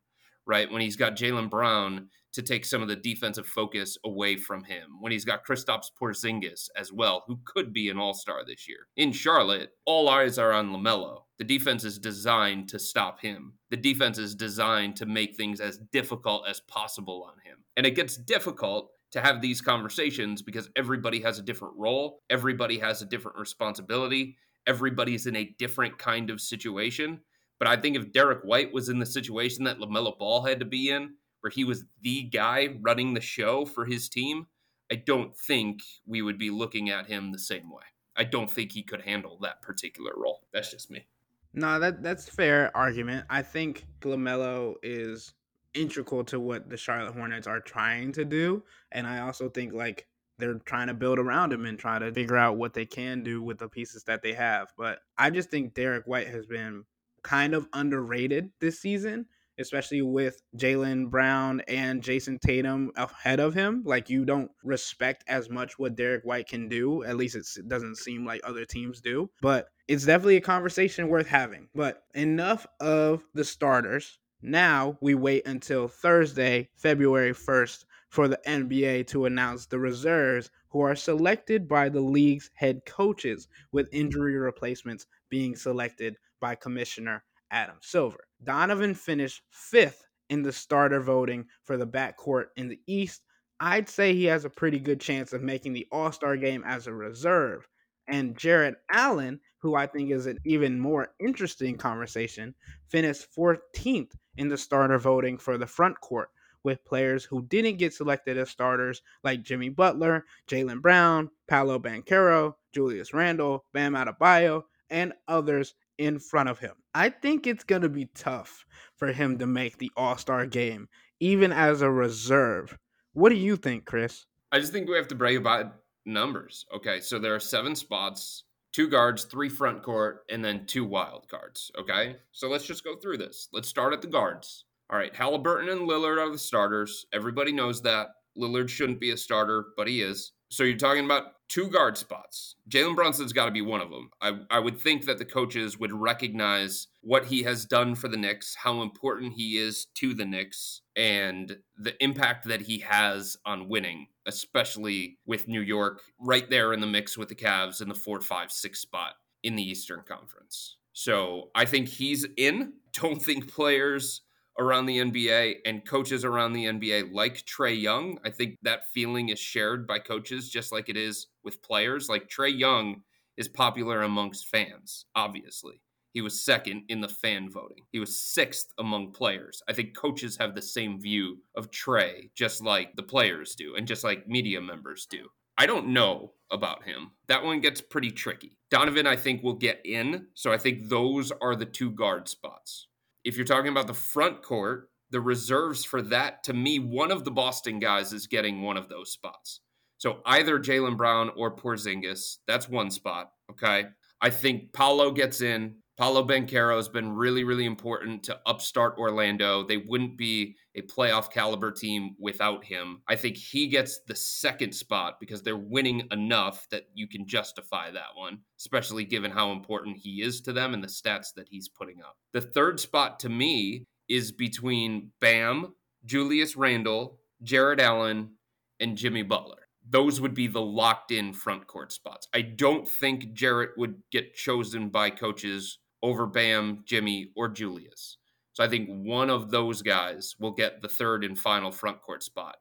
right? 0.47 0.71
When 0.71 0.81
he's 0.81 0.97
got 0.97 1.17
Jaylen 1.17 1.51
Brown 1.51 2.09
to 2.33 2.43
take 2.43 2.65
some 2.65 2.83
of 2.83 2.89
the 2.89 2.97
defensive 2.97 3.47
focus 3.47 3.97
away 4.05 4.37
from 4.37 4.65
him. 4.65 4.99
When 5.01 5.13
he's 5.13 5.25
got 5.25 5.47
Kristaps 5.47 5.87
Porzingis 6.01 6.69
as 6.77 6.93
well, 6.93 7.25
who 7.27 7.39
could 7.45 7.73
be 7.73 7.89
an 7.89 7.99
all-star 7.99 8.45
this 8.47 8.69
year. 8.69 8.87
In 8.97 9.13
Charlotte, 9.13 9.71
all 9.87 10.09
eyes 10.09 10.39
are 10.39 10.53
on 10.53 10.71
LaMelo. 10.71 11.23
The 11.39 11.45
defense 11.45 11.85
is 11.85 11.99
designed 11.99 12.69
to 12.69 12.79
stop 12.79 13.21
him. 13.21 13.55
The 13.71 13.77
defense 13.77 14.19
is 14.19 14.35
designed 14.35 14.97
to 14.97 15.07
make 15.07 15.37
things 15.37 15.61
as 15.61 15.79
difficult 15.93 16.49
as 16.49 16.61
possible 16.61 17.27
on 17.29 17.35
him. 17.45 17.65
And 17.77 17.87
it 17.87 17.95
gets 17.95 18.17
difficult 18.17 18.91
to 19.13 19.21
have 19.21 19.41
these 19.41 19.61
conversations 19.61 20.43
because 20.43 20.69
everybody 20.77 21.21
has 21.23 21.39
a 21.39 21.43
different 21.43 21.75
role, 21.77 22.21
everybody 22.29 22.79
has 22.79 23.01
a 23.01 23.07
different 23.07 23.39
responsibility, 23.39 24.37
everybody's 24.67 25.27
in 25.27 25.37
a 25.37 25.55
different 25.59 25.99
kind 25.99 26.29
of 26.29 26.41
situation. 26.41 27.21
But 27.59 27.69
I 27.69 27.77
think 27.77 27.97
if 27.97 28.13
Derek 28.13 28.43
White 28.43 28.73
was 28.73 28.89
in 28.89 28.99
the 28.99 29.07
situation 29.07 29.65
that 29.65 29.79
LaMelo 29.79 30.17
Ball 30.19 30.45
had 30.45 30.61
to 30.61 30.67
be 30.67 30.91
in, 30.91 31.15
where 31.41 31.51
he 31.51 31.65
was 31.65 31.85
the 32.03 32.25
guy 32.25 32.77
running 32.81 33.15
the 33.15 33.21
show 33.21 33.65
for 33.65 33.85
his 33.85 34.09
team, 34.09 34.47
I 34.91 34.97
don't 34.97 35.37
think 35.37 35.81
we 36.07 36.23
would 36.23 36.39
be 36.39 36.51
looking 36.51 36.91
at 36.91 37.07
him 37.07 37.33
the 37.33 37.39
same 37.39 37.71
way. 37.71 37.85
I 38.17 38.25
don't 38.25 38.51
think 38.51 38.73
he 38.73 38.83
could 38.83 39.03
handle 39.03 39.39
that 39.43 39.63
particular 39.63 40.13
role. 40.17 40.41
That's 40.53 40.71
just 40.71 40.91
me. 40.91 41.07
No, 41.55 41.79
that 41.79 42.03
that's 42.03 42.29
fair 42.29 42.77
argument. 42.77 43.27
I 43.31 43.43
think 43.43 43.87
LaMelo 44.01 44.75
is 44.83 45.33
integral 45.75 46.25
to 46.25 46.41
what 46.41 46.69
the 46.69 46.77
Charlotte 46.77 47.15
Hornets 47.15 47.47
are 47.47 47.61
trying 47.61 48.13
to 48.13 48.25
do, 48.25 48.63
and 48.93 49.07
I 49.07 49.21
also 49.21 49.49
think 49.49 49.73
like 49.73 50.07
they're 50.39 50.59
trying 50.65 50.89
to 50.89 50.95
build 50.95 51.19
around 51.19 51.53
him 51.53 51.67
and 51.67 51.79
try 51.79 51.99
to 51.99 52.13
figure 52.13 52.37
out 52.37 52.57
what 52.57 52.75
they 52.75 52.87
can 52.87 53.23
do 53.23 53.43
with 53.43 53.59
the 53.59 53.69
pieces 53.69 54.05
that 54.05 54.23
they 54.23 54.33
have. 54.33 54.69
But 54.77 55.01
I 55.17 55.31
just 55.31 55.51
think 55.51 55.75
Derek 55.75 56.07
White 56.07 56.29
has 56.29 56.47
been 56.47 56.85
kind 57.23 57.55
of 57.55 57.67
underrated 57.73 58.51
this 58.61 58.81
season 58.81 59.27
especially 59.59 60.03
with 60.03 60.41
Jaylen 60.57 61.11
Brown 61.11 61.61
and 61.69 62.03
Jayson 62.03 62.39
Tatum 62.39 62.91
ahead 62.97 63.41
of 63.41 63.55
him. 63.55 63.83
Like 63.85 64.09
you 64.09 64.25
don't 64.25 64.51
respect 64.63 65.25
as 65.29 65.51
much 65.51 65.79
what 65.79 65.97
Derek 65.97 66.25
White 66.25 66.49
can 66.49 66.69
do. 66.69 67.03
At 67.05 67.17
least 67.17 67.37
it 67.37 67.69
doesn't 67.69 67.97
seem 67.97 68.25
like 68.25 68.41
other 68.45 68.65
teams 68.65 69.01
do. 69.01 69.31
But 69.43 69.69
it's 69.87 70.07
definitely 70.07 70.37
a 70.37 70.43
conversation 70.43 71.09
worth 71.09 71.27
having. 71.27 71.69
But 71.75 72.03
enough 72.15 72.67
of 72.81 73.25
the 73.35 73.45
starters. 73.45 74.19
Now 74.41 74.97
we 75.01 75.15
wait 75.17 75.47
until 75.47 75.89
Thursday, 75.89 76.69
February 76.77 77.35
1st, 77.35 77.85
for 78.09 78.29
the 78.29 78.41
NBA 78.47 79.09
to 79.09 79.25
announce 79.25 79.67
the 79.67 79.81
reserves 79.81 80.51
who 80.71 80.81
are 80.81 80.95
selected 80.95 81.67
by 81.69 81.89
the 81.89 82.01
league's 82.01 82.51
head 82.55 82.83
coaches, 82.87 83.49
with 83.73 83.89
injury 83.93 84.37
replacements 84.37 85.07
being 85.29 85.57
selected 85.57 86.17
by 86.41 86.55
Commissioner 86.55 87.25
Adam 87.51 87.79
Silver. 87.81 88.28
Donovan 88.43 88.95
finished 88.95 89.43
fifth 89.51 90.07
in 90.31 90.43
the 90.43 90.53
starter 90.53 91.01
voting 91.01 91.47
for 91.65 91.77
the 91.77 91.87
backcourt 91.87 92.47
in 92.57 92.69
the 92.69 92.81
East. 92.87 93.23
I'd 93.61 93.89
say 93.89 94.15
he 94.15 94.27
has 94.27 94.45
a 94.45 94.51
pretty 94.51 94.79
good 94.79 95.01
chance 95.01 95.33
of 95.33 95.43
making 95.43 95.73
the 95.73 95.87
All 95.91 96.13
Star 96.13 96.37
game 96.37 96.63
as 96.65 96.87
a 96.87 96.95
reserve. 96.95 97.67
And 98.07 98.39
Jarrett 98.39 98.77
Allen, 98.91 99.41
who 99.59 99.75
I 99.75 99.87
think 99.87 100.11
is 100.11 100.27
an 100.27 100.39
even 100.45 100.79
more 100.79 101.13
interesting 101.19 101.77
conversation, 101.77 102.55
finished 102.89 103.27
14th 103.37 104.13
in 104.37 104.49
the 104.49 104.57
starter 104.57 104.99
voting 104.99 105.37
for 105.39 105.59
the 105.59 105.67
front 105.67 106.01
court 106.01 106.31
with 106.63 106.85
players 106.85 107.25
who 107.25 107.43
didn't 107.43 107.79
get 107.79 107.93
selected 107.93 108.39
as 108.39 108.51
starters 108.51 109.03
like 109.25 109.43
Jimmy 109.43 109.69
Butler, 109.69 110.25
Jaylen 110.49 110.81
Brown, 110.81 111.31
Paolo 111.47 111.79
Banchero, 111.79 112.55
Julius 112.73 113.13
Randle, 113.13 113.65
Bam 113.73 113.95
Adebayo, 113.95 114.65
and 114.91 115.13
others 115.27 115.75
in 115.99 116.19
front 116.19 116.49
of 116.49 116.59
him. 116.59 116.75
I 116.95 117.11
think 117.11 117.47
it's 117.47 117.65
going 117.65 117.83
to 117.83 117.89
be 117.89 118.07
tough 118.15 118.65
for 118.97 119.13
him 119.13 119.39
to 119.39 119.47
make 119.47 119.79
the 119.79 119.91
All 119.97 120.17
Star 120.17 120.47
game, 120.47 120.89
even 121.21 121.53
as 121.53 121.83
a 121.83 121.91
reserve. 121.91 122.77
What 123.13 123.29
do 123.31 123.37
you 123.37 123.57
think, 123.57 123.85
Chris? 123.85 124.27
I 124.51 124.61
just 124.61 124.73
think 124.73 124.89
we 124.89 124.97
have 124.97 125.09
to 125.09 125.15
break 125.15 125.39
about 125.39 125.75
numbers. 126.07 126.65
Okay, 126.75 127.01
so 127.01 127.19
there 127.19 127.35
are 127.35 127.41
seven 127.41 127.75
spots 127.75 128.45
two 128.73 128.89
guards, 128.89 129.25
three 129.25 129.49
front 129.49 129.83
court, 129.83 130.25
and 130.31 130.45
then 130.45 130.67
two 130.67 130.85
wild 130.85 131.29
cards. 131.29 131.71
Okay, 131.79 132.17
so 132.33 132.49
let's 132.49 132.67
just 132.67 132.85
go 132.85 132.97
through 132.97 133.19
this. 133.19 133.49
Let's 133.53 133.69
start 133.69 133.93
at 133.93 134.03
the 134.03 134.09
guards. 134.09 134.67
All 134.91 134.99
right, 134.99 135.15
Halliburton 135.15 135.69
and 135.69 135.89
Lillard 135.89 136.19
are 136.19 136.31
the 136.31 136.39
starters. 136.39 137.07
Everybody 137.13 137.53
knows 137.53 137.83
that. 137.83 138.09
Lillard 138.37 138.69
shouldn't 138.69 139.01
be 139.01 139.11
a 139.11 139.17
starter, 139.17 139.67
but 139.77 139.89
he 139.89 140.01
is. 140.01 140.33
So 140.51 140.63
you're 140.63 140.79
talking 140.79 141.05
about 141.05 141.33
two 141.49 141.69
guard 141.69 141.97
spots. 141.97 142.57
Jalen 142.69 142.95
Brunson's 142.95 143.33
got 143.33 143.47
to 143.47 143.51
be 143.51 143.63
one 143.63 143.81
of 143.81 143.91
them. 143.91 144.11
I, 144.21 144.39
I 144.51 144.59
would 144.59 144.79
think 144.79 145.07
that 145.07 145.19
the 145.19 145.25
coaches 145.25 145.79
would 145.79 145.93
recognize 145.93 146.89
what 147.01 147.27
he 147.27 147.43
has 147.45 147.65
done 147.65 147.95
for 147.95 148.09
the 148.09 148.17
Knicks, 148.17 148.55
how 148.55 148.83
important 148.83 149.33
he 149.33 149.57
is 149.57 149.87
to 149.95 150.15
the 150.15 150.25
Knicks, 150.25 150.83
and 150.95 151.57
the 151.77 152.03
impact 152.03 152.47
that 152.49 152.63
he 152.63 152.79
has 152.81 153.37
on 153.47 153.69
winning, 153.69 154.09
especially 154.27 155.19
with 155.27 155.49
New 155.49 155.63
York 155.63 156.03
right 156.21 156.49
there 156.51 156.73
in 156.73 156.81
the 156.81 156.87
mix 156.87 157.17
with 157.17 157.29
the 157.29 157.35
Cavs 157.35 157.81
in 157.81 157.89
the 157.89 157.95
four, 157.95 158.21
five, 158.21 158.53
six 158.53 158.81
spot 158.81 159.15
in 159.43 159.57
the 159.57 159.63
Eastern 159.63 160.03
Conference. 160.07 160.77
So 160.93 161.51
I 161.55 161.65
think 161.65 161.89
he's 161.89 162.27
in. 162.37 162.73
Don't 162.93 163.23
think 163.23 163.53
players 163.53 164.23
around 164.59 164.87
the 164.87 164.99
NBA 164.99 165.57
and 165.65 165.87
coaches 165.87 166.25
around 166.25 166.53
the 166.53 166.65
NBA 166.65 167.13
like 167.13 167.45
Trae 167.47 167.81
Young. 167.81 168.19
I 168.25 168.31
think 168.31 168.57
that 168.63 168.91
feeling 168.93 169.29
is 169.29 169.39
shared 169.39 169.87
by 169.87 170.01
coaches 170.01 170.51
just 170.51 170.73
like 170.73 170.89
it 170.89 170.97
is 170.97 171.29
with 171.45 171.63
players. 171.63 172.09
Like 172.09 172.29
Trae 172.29 172.57
Young 172.57 173.03
is 173.37 173.49
popular 173.49 174.03
amongst 174.03 174.49
fans, 174.49 175.07
obviously. 175.15 175.81
He 176.13 176.21
was 176.21 176.45
second 176.45 176.85
in 176.89 177.01
the 177.01 177.09
fan 177.09 177.51
voting. 177.51 177.85
He 177.93 178.01
was 178.01 178.19
sixth 178.19 178.73
among 178.79 179.13
players. 179.13 179.63
I 179.69 179.73
think 179.73 179.97
coaches 179.97 180.37
have 180.39 180.55
the 180.55 180.63
same 180.63 181.01
view 181.01 181.39
of 181.55 181.71
Trae, 181.71 182.31
just 182.35 182.63
like 182.63 182.97
the 182.97 183.03
players 183.03 183.55
do, 183.55 183.77
and 183.77 183.87
just 183.87 184.03
like 184.03 184.27
media 184.27 184.61
members 184.61 185.07
do. 185.07 185.29
I 185.57 185.67
don't 185.67 185.89
know 185.89 186.33
about 186.51 186.85
him. 186.85 187.13
That 187.29 187.45
one 187.45 187.61
gets 187.61 187.81
pretty 187.81 188.11
tricky. 188.11 188.57
Donovan, 188.71 189.07
I 189.07 189.17
think, 189.17 189.43
will 189.43 189.55
get 189.55 189.81
in. 189.85 190.27
So 190.35 190.53
I 190.53 190.59
think 190.59 190.89
those 190.89 191.31
are 191.41 191.55
the 191.55 191.67
two 191.67 191.91
guard 191.91 192.29
spots 192.29 192.89
if 193.25 193.37
you're 193.37 193.47
talking 193.47 193.71
about 193.71 193.87
the 193.87 193.95
front 193.95 194.43
court, 194.43 194.91
the 195.11 195.21
reserves 195.21 195.85
for 195.85 196.03
that, 196.03 196.45
to 196.45 196.53
me, 196.53 196.79
one 196.79 197.11
of 197.11 197.25
the 197.25 197.31
Boston 197.31 197.79
guys 197.79 198.13
is 198.13 198.27
getting 198.27 198.63
one 198.63 198.77
of 198.77 198.89
those 198.89 199.13
spots. 199.13 199.61
So 199.97 200.21
either 200.27 200.59
Jaylen 200.59 200.97
Brown 200.97 201.31
or 201.37 201.57
Porzingis, 201.57 202.37
that's 202.47 202.69
one 202.69 202.91
spot. 202.91 203.31
Okay. 203.51 203.87
I 204.21 204.31
think 204.31 204.73
Paolo 204.73 205.11
gets 205.11 205.41
in. 205.41 205.77
Paolo 205.99 206.25
Banchero 206.25 206.77
has 206.77 206.89
been 206.89 207.11
really, 207.11 207.43
really 207.43 207.67
important 207.67 208.23
to 208.23 208.39
upstart 208.47 208.99
Orlando. 208.99 209.65
They 209.65 209.79
wouldn't 209.79 210.17
be 210.17 210.55
a 210.77 210.83
playoff 210.83 211.33
caliber 211.33 211.73
team 211.73 212.15
without 212.21 212.65
him. 212.65 213.03
I 213.09 213.17
think 213.17 213.37
he 213.37 213.67
gets 213.67 213.99
the 214.07 214.15
second 214.15 214.77
spot 214.77 215.19
because 215.19 215.43
they're 215.43 215.57
winning 215.57 216.07
enough 216.13 216.69
that 216.71 216.85
you 216.95 217.09
can 217.09 217.27
justify 217.27 217.91
that 217.91 218.15
one, 218.15 218.39
especially 218.61 219.07
given 219.07 219.33
how 219.33 219.51
important 219.51 219.97
he 219.97 220.23
is 220.23 220.41
to 220.43 220.53
them 220.53 220.73
and 220.73 220.85
the 220.85 220.89
stats 220.89 221.35
that 221.35 221.49
he's 221.51 221.69
putting 221.69 222.01
up. 222.01 222.17
The 222.33 222.43
third 222.43 222.79
spot 222.79 223.19
to 223.21 223.29
me 223.29 223.87
is 224.09 224.31
between 224.31 225.11
Bam, 225.21 225.75
Julius 226.05 226.55
Randle, 226.55 227.19
Jarrett 227.43 227.81
Allen, 227.81 228.35
and 228.79 228.97
Jimmy 228.97 229.25
Butler 229.25 229.57
those 229.91 230.21
would 230.21 230.35
be 230.35 230.47
the 230.47 230.61
locked 230.61 231.11
in 231.11 231.33
front 231.33 231.67
court 231.67 231.93
spots. 231.93 232.29
I 232.35 232.43
don't 232.43 232.87
think 232.87 233.33
Jarrett 233.33 233.71
would 233.79 234.03
get 234.13 234.35
chosen 234.35 234.91
by 234.91 235.09
coaches 235.09 235.79
over 236.03 236.27
Bam, 236.27 236.83
Jimmy, 236.85 237.31
or 237.37 237.49
Julius. 237.49 238.19
So 238.53 238.65
I 238.65 238.69
think 238.69 238.89
one 238.89 239.31
of 239.31 239.51
those 239.51 239.83
guys 239.83 240.35
will 240.39 240.53
get 240.53 240.83
the 240.83 240.89
third 240.89 241.25
and 241.25 241.39
final 241.39 241.71
front 241.71 242.01
court 242.01 242.23
spot. 242.23 242.57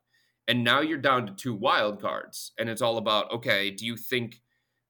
And 0.48 0.64
now 0.64 0.80
you're 0.80 0.98
down 0.98 1.26
to 1.26 1.34
two 1.34 1.56
wild 1.56 2.02
cards. 2.02 2.52
And 2.58 2.70
it's 2.70 2.82
all 2.82 2.98
about 2.98 3.32
okay, 3.32 3.72
do 3.72 3.86
you 3.86 3.98
think 3.98 4.42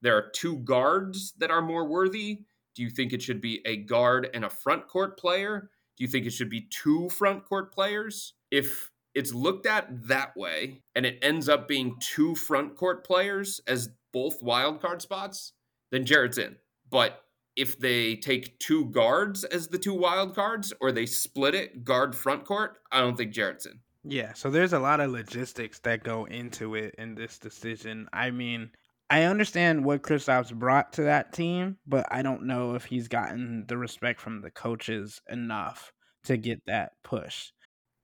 there 0.01 0.15
are 0.15 0.29
two 0.33 0.57
guards 0.57 1.33
that 1.39 1.51
are 1.51 1.61
more 1.61 1.87
worthy? 1.87 2.41
Do 2.75 2.83
you 2.83 2.89
think 2.89 3.13
it 3.13 3.21
should 3.21 3.41
be 3.41 3.61
a 3.65 3.77
guard 3.77 4.29
and 4.33 4.45
a 4.45 4.49
front 4.49 4.87
court 4.87 5.17
player? 5.17 5.69
Do 5.97 6.03
you 6.03 6.07
think 6.07 6.25
it 6.25 6.33
should 6.33 6.49
be 6.49 6.67
two 6.69 7.09
front 7.09 7.45
court 7.45 7.73
players? 7.73 8.33
If 8.51 8.91
it's 9.15 9.33
looked 9.33 9.65
at 9.65 10.07
that 10.07 10.37
way 10.37 10.83
and 10.93 11.05
it 11.05 11.17
ends 11.23 11.49
up 11.49 11.67
being 11.67 11.95
two 11.99 12.35
front 12.35 12.75
court 12.75 13.03
players 13.03 13.59
as 13.65 13.89
both 14.13 14.43
wild 14.43 14.79
card 14.79 15.01
spots, 15.01 15.53
then 15.91 16.05
Jarrett's 16.05 16.37
in. 16.37 16.57
But 16.89 17.19
if 17.57 17.79
they 17.79 18.15
take 18.15 18.57
two 18.59 18.85
guards 18.85 19.43
as 19.43 19.67
the 19.67 19.79
two 19.79 19.93
wild 19.93 20.35
cards 20.35 20.71
or 20.79 20.91
they 20.91 21.07
split 21.07 21.55
it 21.55 21.83
guard 21.83 22.15
front 22.15 22.45
court, 22.45 22.77
I 22.91 23.01
don't 23.01 23.17
think 23.17 23.33
Jarrett's 23.33 23.65
in. 23.65 23.79
Yeah, 24.03 24.33
so 24.33 24.49
there's 24.49 24.73
a 24.73 24.79
lot 24.79 25.01
of 25.01 25.11
logistics 25.11 25.79
that 25.79 26.03
go 26.03 26.25
into 26.25 26.75
it 26.75 26.95
in 26.97 27.15
this 27.15 27.39
decision. 27.39 28.07
I 28.13 28.31
mean, 28.31 28.69
I 29.09 29.23
understand 29.23 29.83
what 29.83 30.03
Kristaps 30.03 30.53
brought 30.53 30.93
to 30.93 31.03
that 31.03 31.33
team, 31.33 31.77
but 31.85 32.05
I 32.11 32.21
don't 32.21 32.43
know 32.43 32.75
if 32.75 32.85
he's 32.85 33.07
gotten 33.07 33.65
the 33.67 33.77
respect 33.77 34.21
from 34.21 34.41
the 34.41 34.51
coaches 34.51 35.19
enough 35.27 35.91
to 36.25 36.37
get 36.37 36.61
that 36.67 36.91
push. 37.03 37.51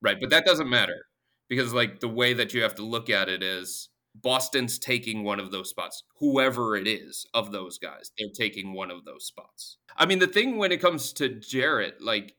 Right, 0.02 0.18
but 0.20 0.32
that 0.32 0.46
doesn't 0.46 0.70
matter 0.70 1.06
because 1.48 1.74
like 1.74 2.00
the 2.00 2.10
way 2.10 2.34
that 2.34 2.54
you 2.54 2.64
have 2.64 2.76
to 2.76 2.84
look 2.84 3.10
at 3.10 3.30
it 3.30 3.44
is 3.44 3.90
Boston's 4.16 4.78
taking 4.78 5.24
one 5.24 5.40
of 5.40 5.52
those 5.52 5.70
spots. 5.70 6.04
Whoever 6.20 6.76
it 6.76 6.88
is 6.88 7.26
of 7.34 7.52
those 7.52 7.78
guys, 7.78 8.12
they're 8.18 8.30
taking 8.34 8.74
one 8.74 8.92
of 8.92 9.06
those 9.06 9.26
spots. 9.26 9.78
I 9.98 10.06
mean, 10.06 10.20
the 10.20 10.28
thing 10.28 10.58
when 10.58 10.72
it 10.72 10.82
comes 10.82 11.14
to 11.14 11.30
Jarrett, 11.30 12.02
like 12.02 12.36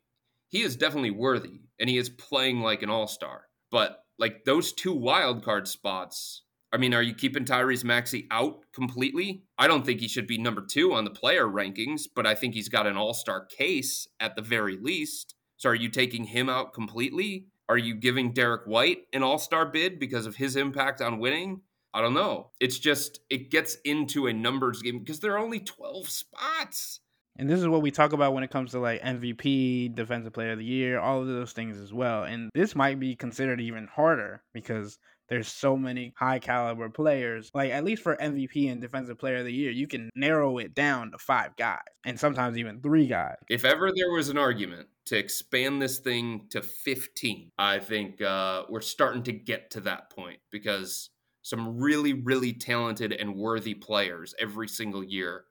he 0.49 0.63
is 0.63 0.77
definitely 0.77 1.11
worthy 1.11 1.61
and 1.81 1.91
he 1.91 1.99
is 1.99 2.09
playing 2.09 2.61
like 2.61 2.83
an 2.83 2.91
all-star. 2.91 3.47
But 3.71 4.05
like 4.19 4.45
those 4.45 4.73
two 4.73 4.95
wild 4.95 5.45
card 5.45 5.67
spots, 5.67 6.43
I 6.73 6.77
mean, 6.77 6.95
are 6.95 7.03
you 7.03 7.15
keeping 7.15 7.45
Tyrese 7.45 7.85
Maxey 7.85 8.27
out 8.31 8.61
completely? 8.73 9.43
I 9.59 9.67
don't 9.67 9.85
think 9.85 10.01
he 10.01 10.09
should 10.09 10.27
be 10.27 10.39
number 10.39 10.65
2 10.65 10.93
on 10.93 11.05
the 11.05 11.11
player 11.11 11.47
rankings, 11.47 12.03
but 12.15 12.27
I 12.27 12.35
think 12.35 12.55
he's 12.55 12.69
got 12.69 12.87
an 12.87 12.97
all-star 12.97 13.47
case 13.47 14.09
at 14.21 14.37
the 14.37 14.43
very 14.43 14.77
least. 14.77 15.35
So 15.57 15.71
are 15.71 15.75
you 15.75 15.89
taking 15.89 16.25
him 16.25 16.49
out 16.49 16.73
completely? 16.73 17.47
Are 17.69 17.79
you 17.79 17.95
giving 17.95 18.33
Derek 18.33 18.67
White 18.67 19.07
an 19.13 19.23
all 19.23 19.39
star 19.39 19.67
bid 19.67 19.99
because 19.99 20.27
of 20.27 20.37
his 20.37 20.57
impact 20.57 21.01
on 21.01 21.19
winning? 21.19 21.63
I 21.95 22.01
don't 22.01 22.15
know. 22.15 22.51
It's 22.61 22.79
just, 22.79 23.21
it 23.31 23.51
gets 23.51 23.77
into 23.85 24.27
a 24.27 24.33
numbers 24.33 24.83
game 24.83 24.99
because 24.99 25.21
there 25.21 25.33
are 25.33 25.39
only 25.39 25.61
12 25.61 26.09
spots. 26.09 27.01
And 27.37 27.49
this 27.49 27.61
is 27.61 27.69
what 27.69 27.83
we 27.83 27.91
talk 27.91 28.13
about 28.13 28.33
when 28.33 28.45
it 28.45 28.51
comes 28.51 28.73
to 28.73 28.79
like 28.79 29.03
MVP, 29.03 29.95
Defensive 29.95 30.33
Player 30.33 30.53
of 30.53 30.59
the 30.59 30.65
Year, 30.65 31.01
all 31.01 31.21
of 31.21 31.27
those 31.27 31.53
things 31.53 31.79
as 31.79 31.93
well. 31.93 32.25
And 32.25 32.51
this 32.55 32.77
might 32.77 33.01
be 33.01 33.17
considered 33.17 33.61
even 33.61 33.87
harder 33.87 34.43
because 34.53 34.99
there's 35.29 35.49
so 35.49 35.77
many 35.77 36.13
high 36.17 36.39
caliber 36.39 36.89
players. 36.89 37.51
Like 37.55 37.71
at 37.71 37.85
least 37.85 38.03
for 38.03 38.17
MVP 38.17 38.71
and 38.71 38.81
defensive 38.81 39.19
player 39.19 39.39
of 39.39 39.45
the 39.45 39.53
year, 39.53 39.71
you 39.71 39.87
can 39.87 40.11
narrow 40.15 40.59
it 40.59 40.75
down 40.75 41.13
to 41.13 41.19
five 41.19 41.57
guys 41.57 41.81
and 42.05 42.19
sometimes 42.19 42.57
even 42.59 42.81
three 42.81 43.07
guys. 43.07 43.37
If 43.49 43.65
ever 43.65 43.91
there 43.95 44.11
was 44.11 44.29
an 44.29 44.39
argument 44.39 44.89
to 45.07 45.17
expand 45.17 45.81
this 45.81 45.99
thing 45.99 46.47
to 46.51 46.63
15, 46.63 47.51
I 47.59 47.79
think 47.79 48.21
uh, 48.21 48.65
we're 48.69 48.81
starting 48.81 49.23
to 49.25 49.33
get 49.33 49.71
to 49.73 49.81
that 49.81 50.11
point 50.11 50.39
because 50.51 51.11
some 51.43 51.79
really, 51.79 52.15
really 52.15 52.53
talented 52.53 53.13
and 53.13 53.37
worthy 53.37 53.75
players 53.75 54.35
every 54.39 54.69
single 54.69 55.05
year 55.05 55.45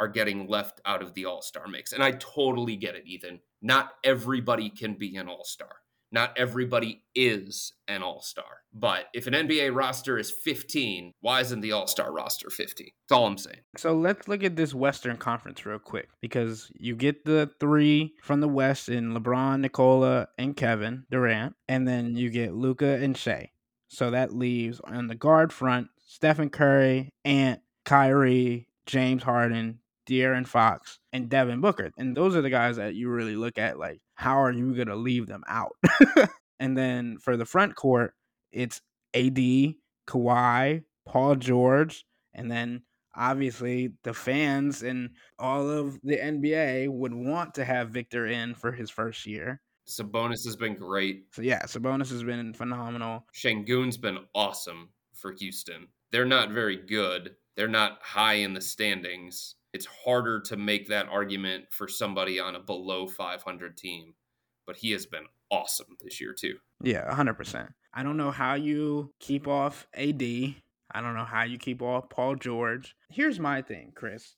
are 0.00 0.08
getting 0.08 0.48
left 0.48 0.80
out 0.86 1.02
of 1.02 1.14
the 1.14 1.26
All 1.26 1.42
Star 1.42 1.68
mix. 1.68 1.92
And 1.92 2.02
I 2.02 2.12
totally 2.12 2.76
get 2.76 2.96
it, 2.96 3.06
Ethan. 3.06 3.40
Not 3.62 3.92
everybody 4.02 4.68
can 4.68 4.94
be 4.94 5.16
an 5.16 5.28
all 5.28 5.44
star. 5.44 5.76
Not 6.14 6.38
everybody 6.38 7.02
is 7.12 7.72
an 7.88 8.04
all 8.04 8.22
star. 8.22 8.44
But 8.72 9.06
if 9.12 9.26
an 9.26 9.34
NBA 9.34 9.74
roster 9.74 10.16
is 10.16 10.30
15, 10.30 11.10
why 11.20 11.40
isn't 11.40 11.60
the 11.60 11.72
all 11.72 11.88
star 11.88 12.12
roster 12.12 12.50
15? 12.50 12.86
That's 12.86 13.18
all 13.18 13.26
I'm 13.26 13.36
saying. 13.36 13.58
So 13.76 13.96
let's 13.96 14.28
look 14.28 14.44
at 14.44 14.54
this 14.54 14.72
Western 14.72 15.16
Conference 15.16 15.66
real 15.66 15.80
quick 15.80 16.08
because 16.20 16.70
you 16.78 16.94
get 16.94 17.24
the 17.24 17.50
three 17.58 18.14
from 18.22 18.40
the 18.40 18.46
West 18.46 18.88
in 18.88 19.12
LeBron, 19.12 19.58
Nikola, 19.58 20.28
and 20.38 20.56
Kevin 20.56 21.04
Durant, 21.10 21.56
and 21.68 21.88
then 21.88 22.14
you 22.14 22.30
get 22.30 22.54
Luka 22.54 23.02
and 23.02 23.16
Shai. 23.16 23.50
So 23.88 24.12
that 24.12 24.32
leaves 24.32 24.80
on 24.84 25.08
the 25.08 25.16
guard 25.16 25.52
front 25.52 25.88
Stephen 26.06 26.48
Curry, 26.48 27.10
Ant, 27.24 27.60
Kyrie, 27.84 28.68
James 28.86 29.24
Harden, 29.24 29.80
De'Aaron 30.06 30.46
Fox, 30.46 30.98
and 31.12 31.28
Devin 31.28 31.60
Booker. 31.60 31.90
And 31.96 32.16
those 32.16 32.36
are 32.36 32.42
the 32.42 32.50
guys 32.50 32.76
that 32.76 32.94
you 32.94 33.08
really 33.08 33.36
look 33.36 33.58
at 33.58 33.78
like, 33.78 34.00
how 34.14 34.40
are 34.42 34.52
you 34.52 34.74
going 34.74 34.88
to 34.88 34.96
leave 34.96 35.26
them 35.26 35.44
out? 35.48 35.76
and 36.60 36.76
then 36.76 37.18
for 37.18 37.36
the 37.36 37.44
front 37.44 37.74
court, 37.74 38.14
it's 38.52 38.80
AD, 39.14 39.74
Kawhi, 40.06 40.84
Paul 41.06 41.36
George, 41.36 42.04
and 42.34 42.50
then 42.50 42.82
obviously 43.16 43.92
the 44.02 44.14
fans 44.14 44.82
and 44.82 45.10
all 45.38 45.68
of 45.68 45.98
the 46.02 46.16
NBA 46.16 46.88
would 46.88 47.14
want 47.14 47.54
to 47.54 47.64
have 47.64 47.90
Victor 47.90 48.26
in 48.26 48.54
for 48.54 48.72
his 48.72 48.90
first 48.90 49.26
year. 49.26 49.60
Sabonis 49.86 50.44
has 50.44 50.56
been 50.56 50.74
great. 50.74 51.24
So 51.32 51.42
yeah, 51.42 51.62
Sabonis 51.62 52.10
has 52.10 52.22
been 52.22 52.54
phenomenal. 52.54 53.26
Sengun's 53.34 53.96
been 53.96 54.18
awesome 54.34 54.88
for 55.14 55.32
Houston. 55.32 55.88
They're 56.10 56.24
not 56.24 56.50
very 56.50 56.76
good. 56.76 57.36
They're 57.56 57.68
not 57.68 57.98
high 58.02 58.34
in 58.34 58.54
the 58.54 58.60
standings. 58.60 59.56
It's 59.74 59.86
harder 59.86 60.40
to 60.42 60.56
make 60.56 60.88
that 60.88 61.08
argument 61.08 61.64
for 61.70 61.88
somebody 61.88 62.38
on 62.38 62.54
a 62.54 62.60
below 62.60 63.08
500 63.08 63.76
team, 63.76 64.14
but 64.68 64.76
he 64.76 64.92
has 64.92 65.04
been 65.04 65.24
awesome 65.50 65.96
this 66.00 66.20
year 66.20 66.32
too. 66.32 66.54
Yeah, 66.80 67.12
100%. 67.12 67.68
I 67.92 68.02
don't 68.04 68.16
know 68.16 68.30
how 68.30 68.54
you 68.54 69.12
keep 69.18 69.48
off 69.48 69.88
AD. 69.94 70.22
I 70.22 71.00
don't 71.00 71.16
know 71.16 71.24
how 71.24 71.42
you 71.42 71.58
keep 71.58 71.82
off 71.82 72.08
Paul 72.08 72.36
George. 72.36 72.94
Here's 73.10 73.40
my 73.40 73.62
thing, 73.62 73.90
Chris. 73.96 74.36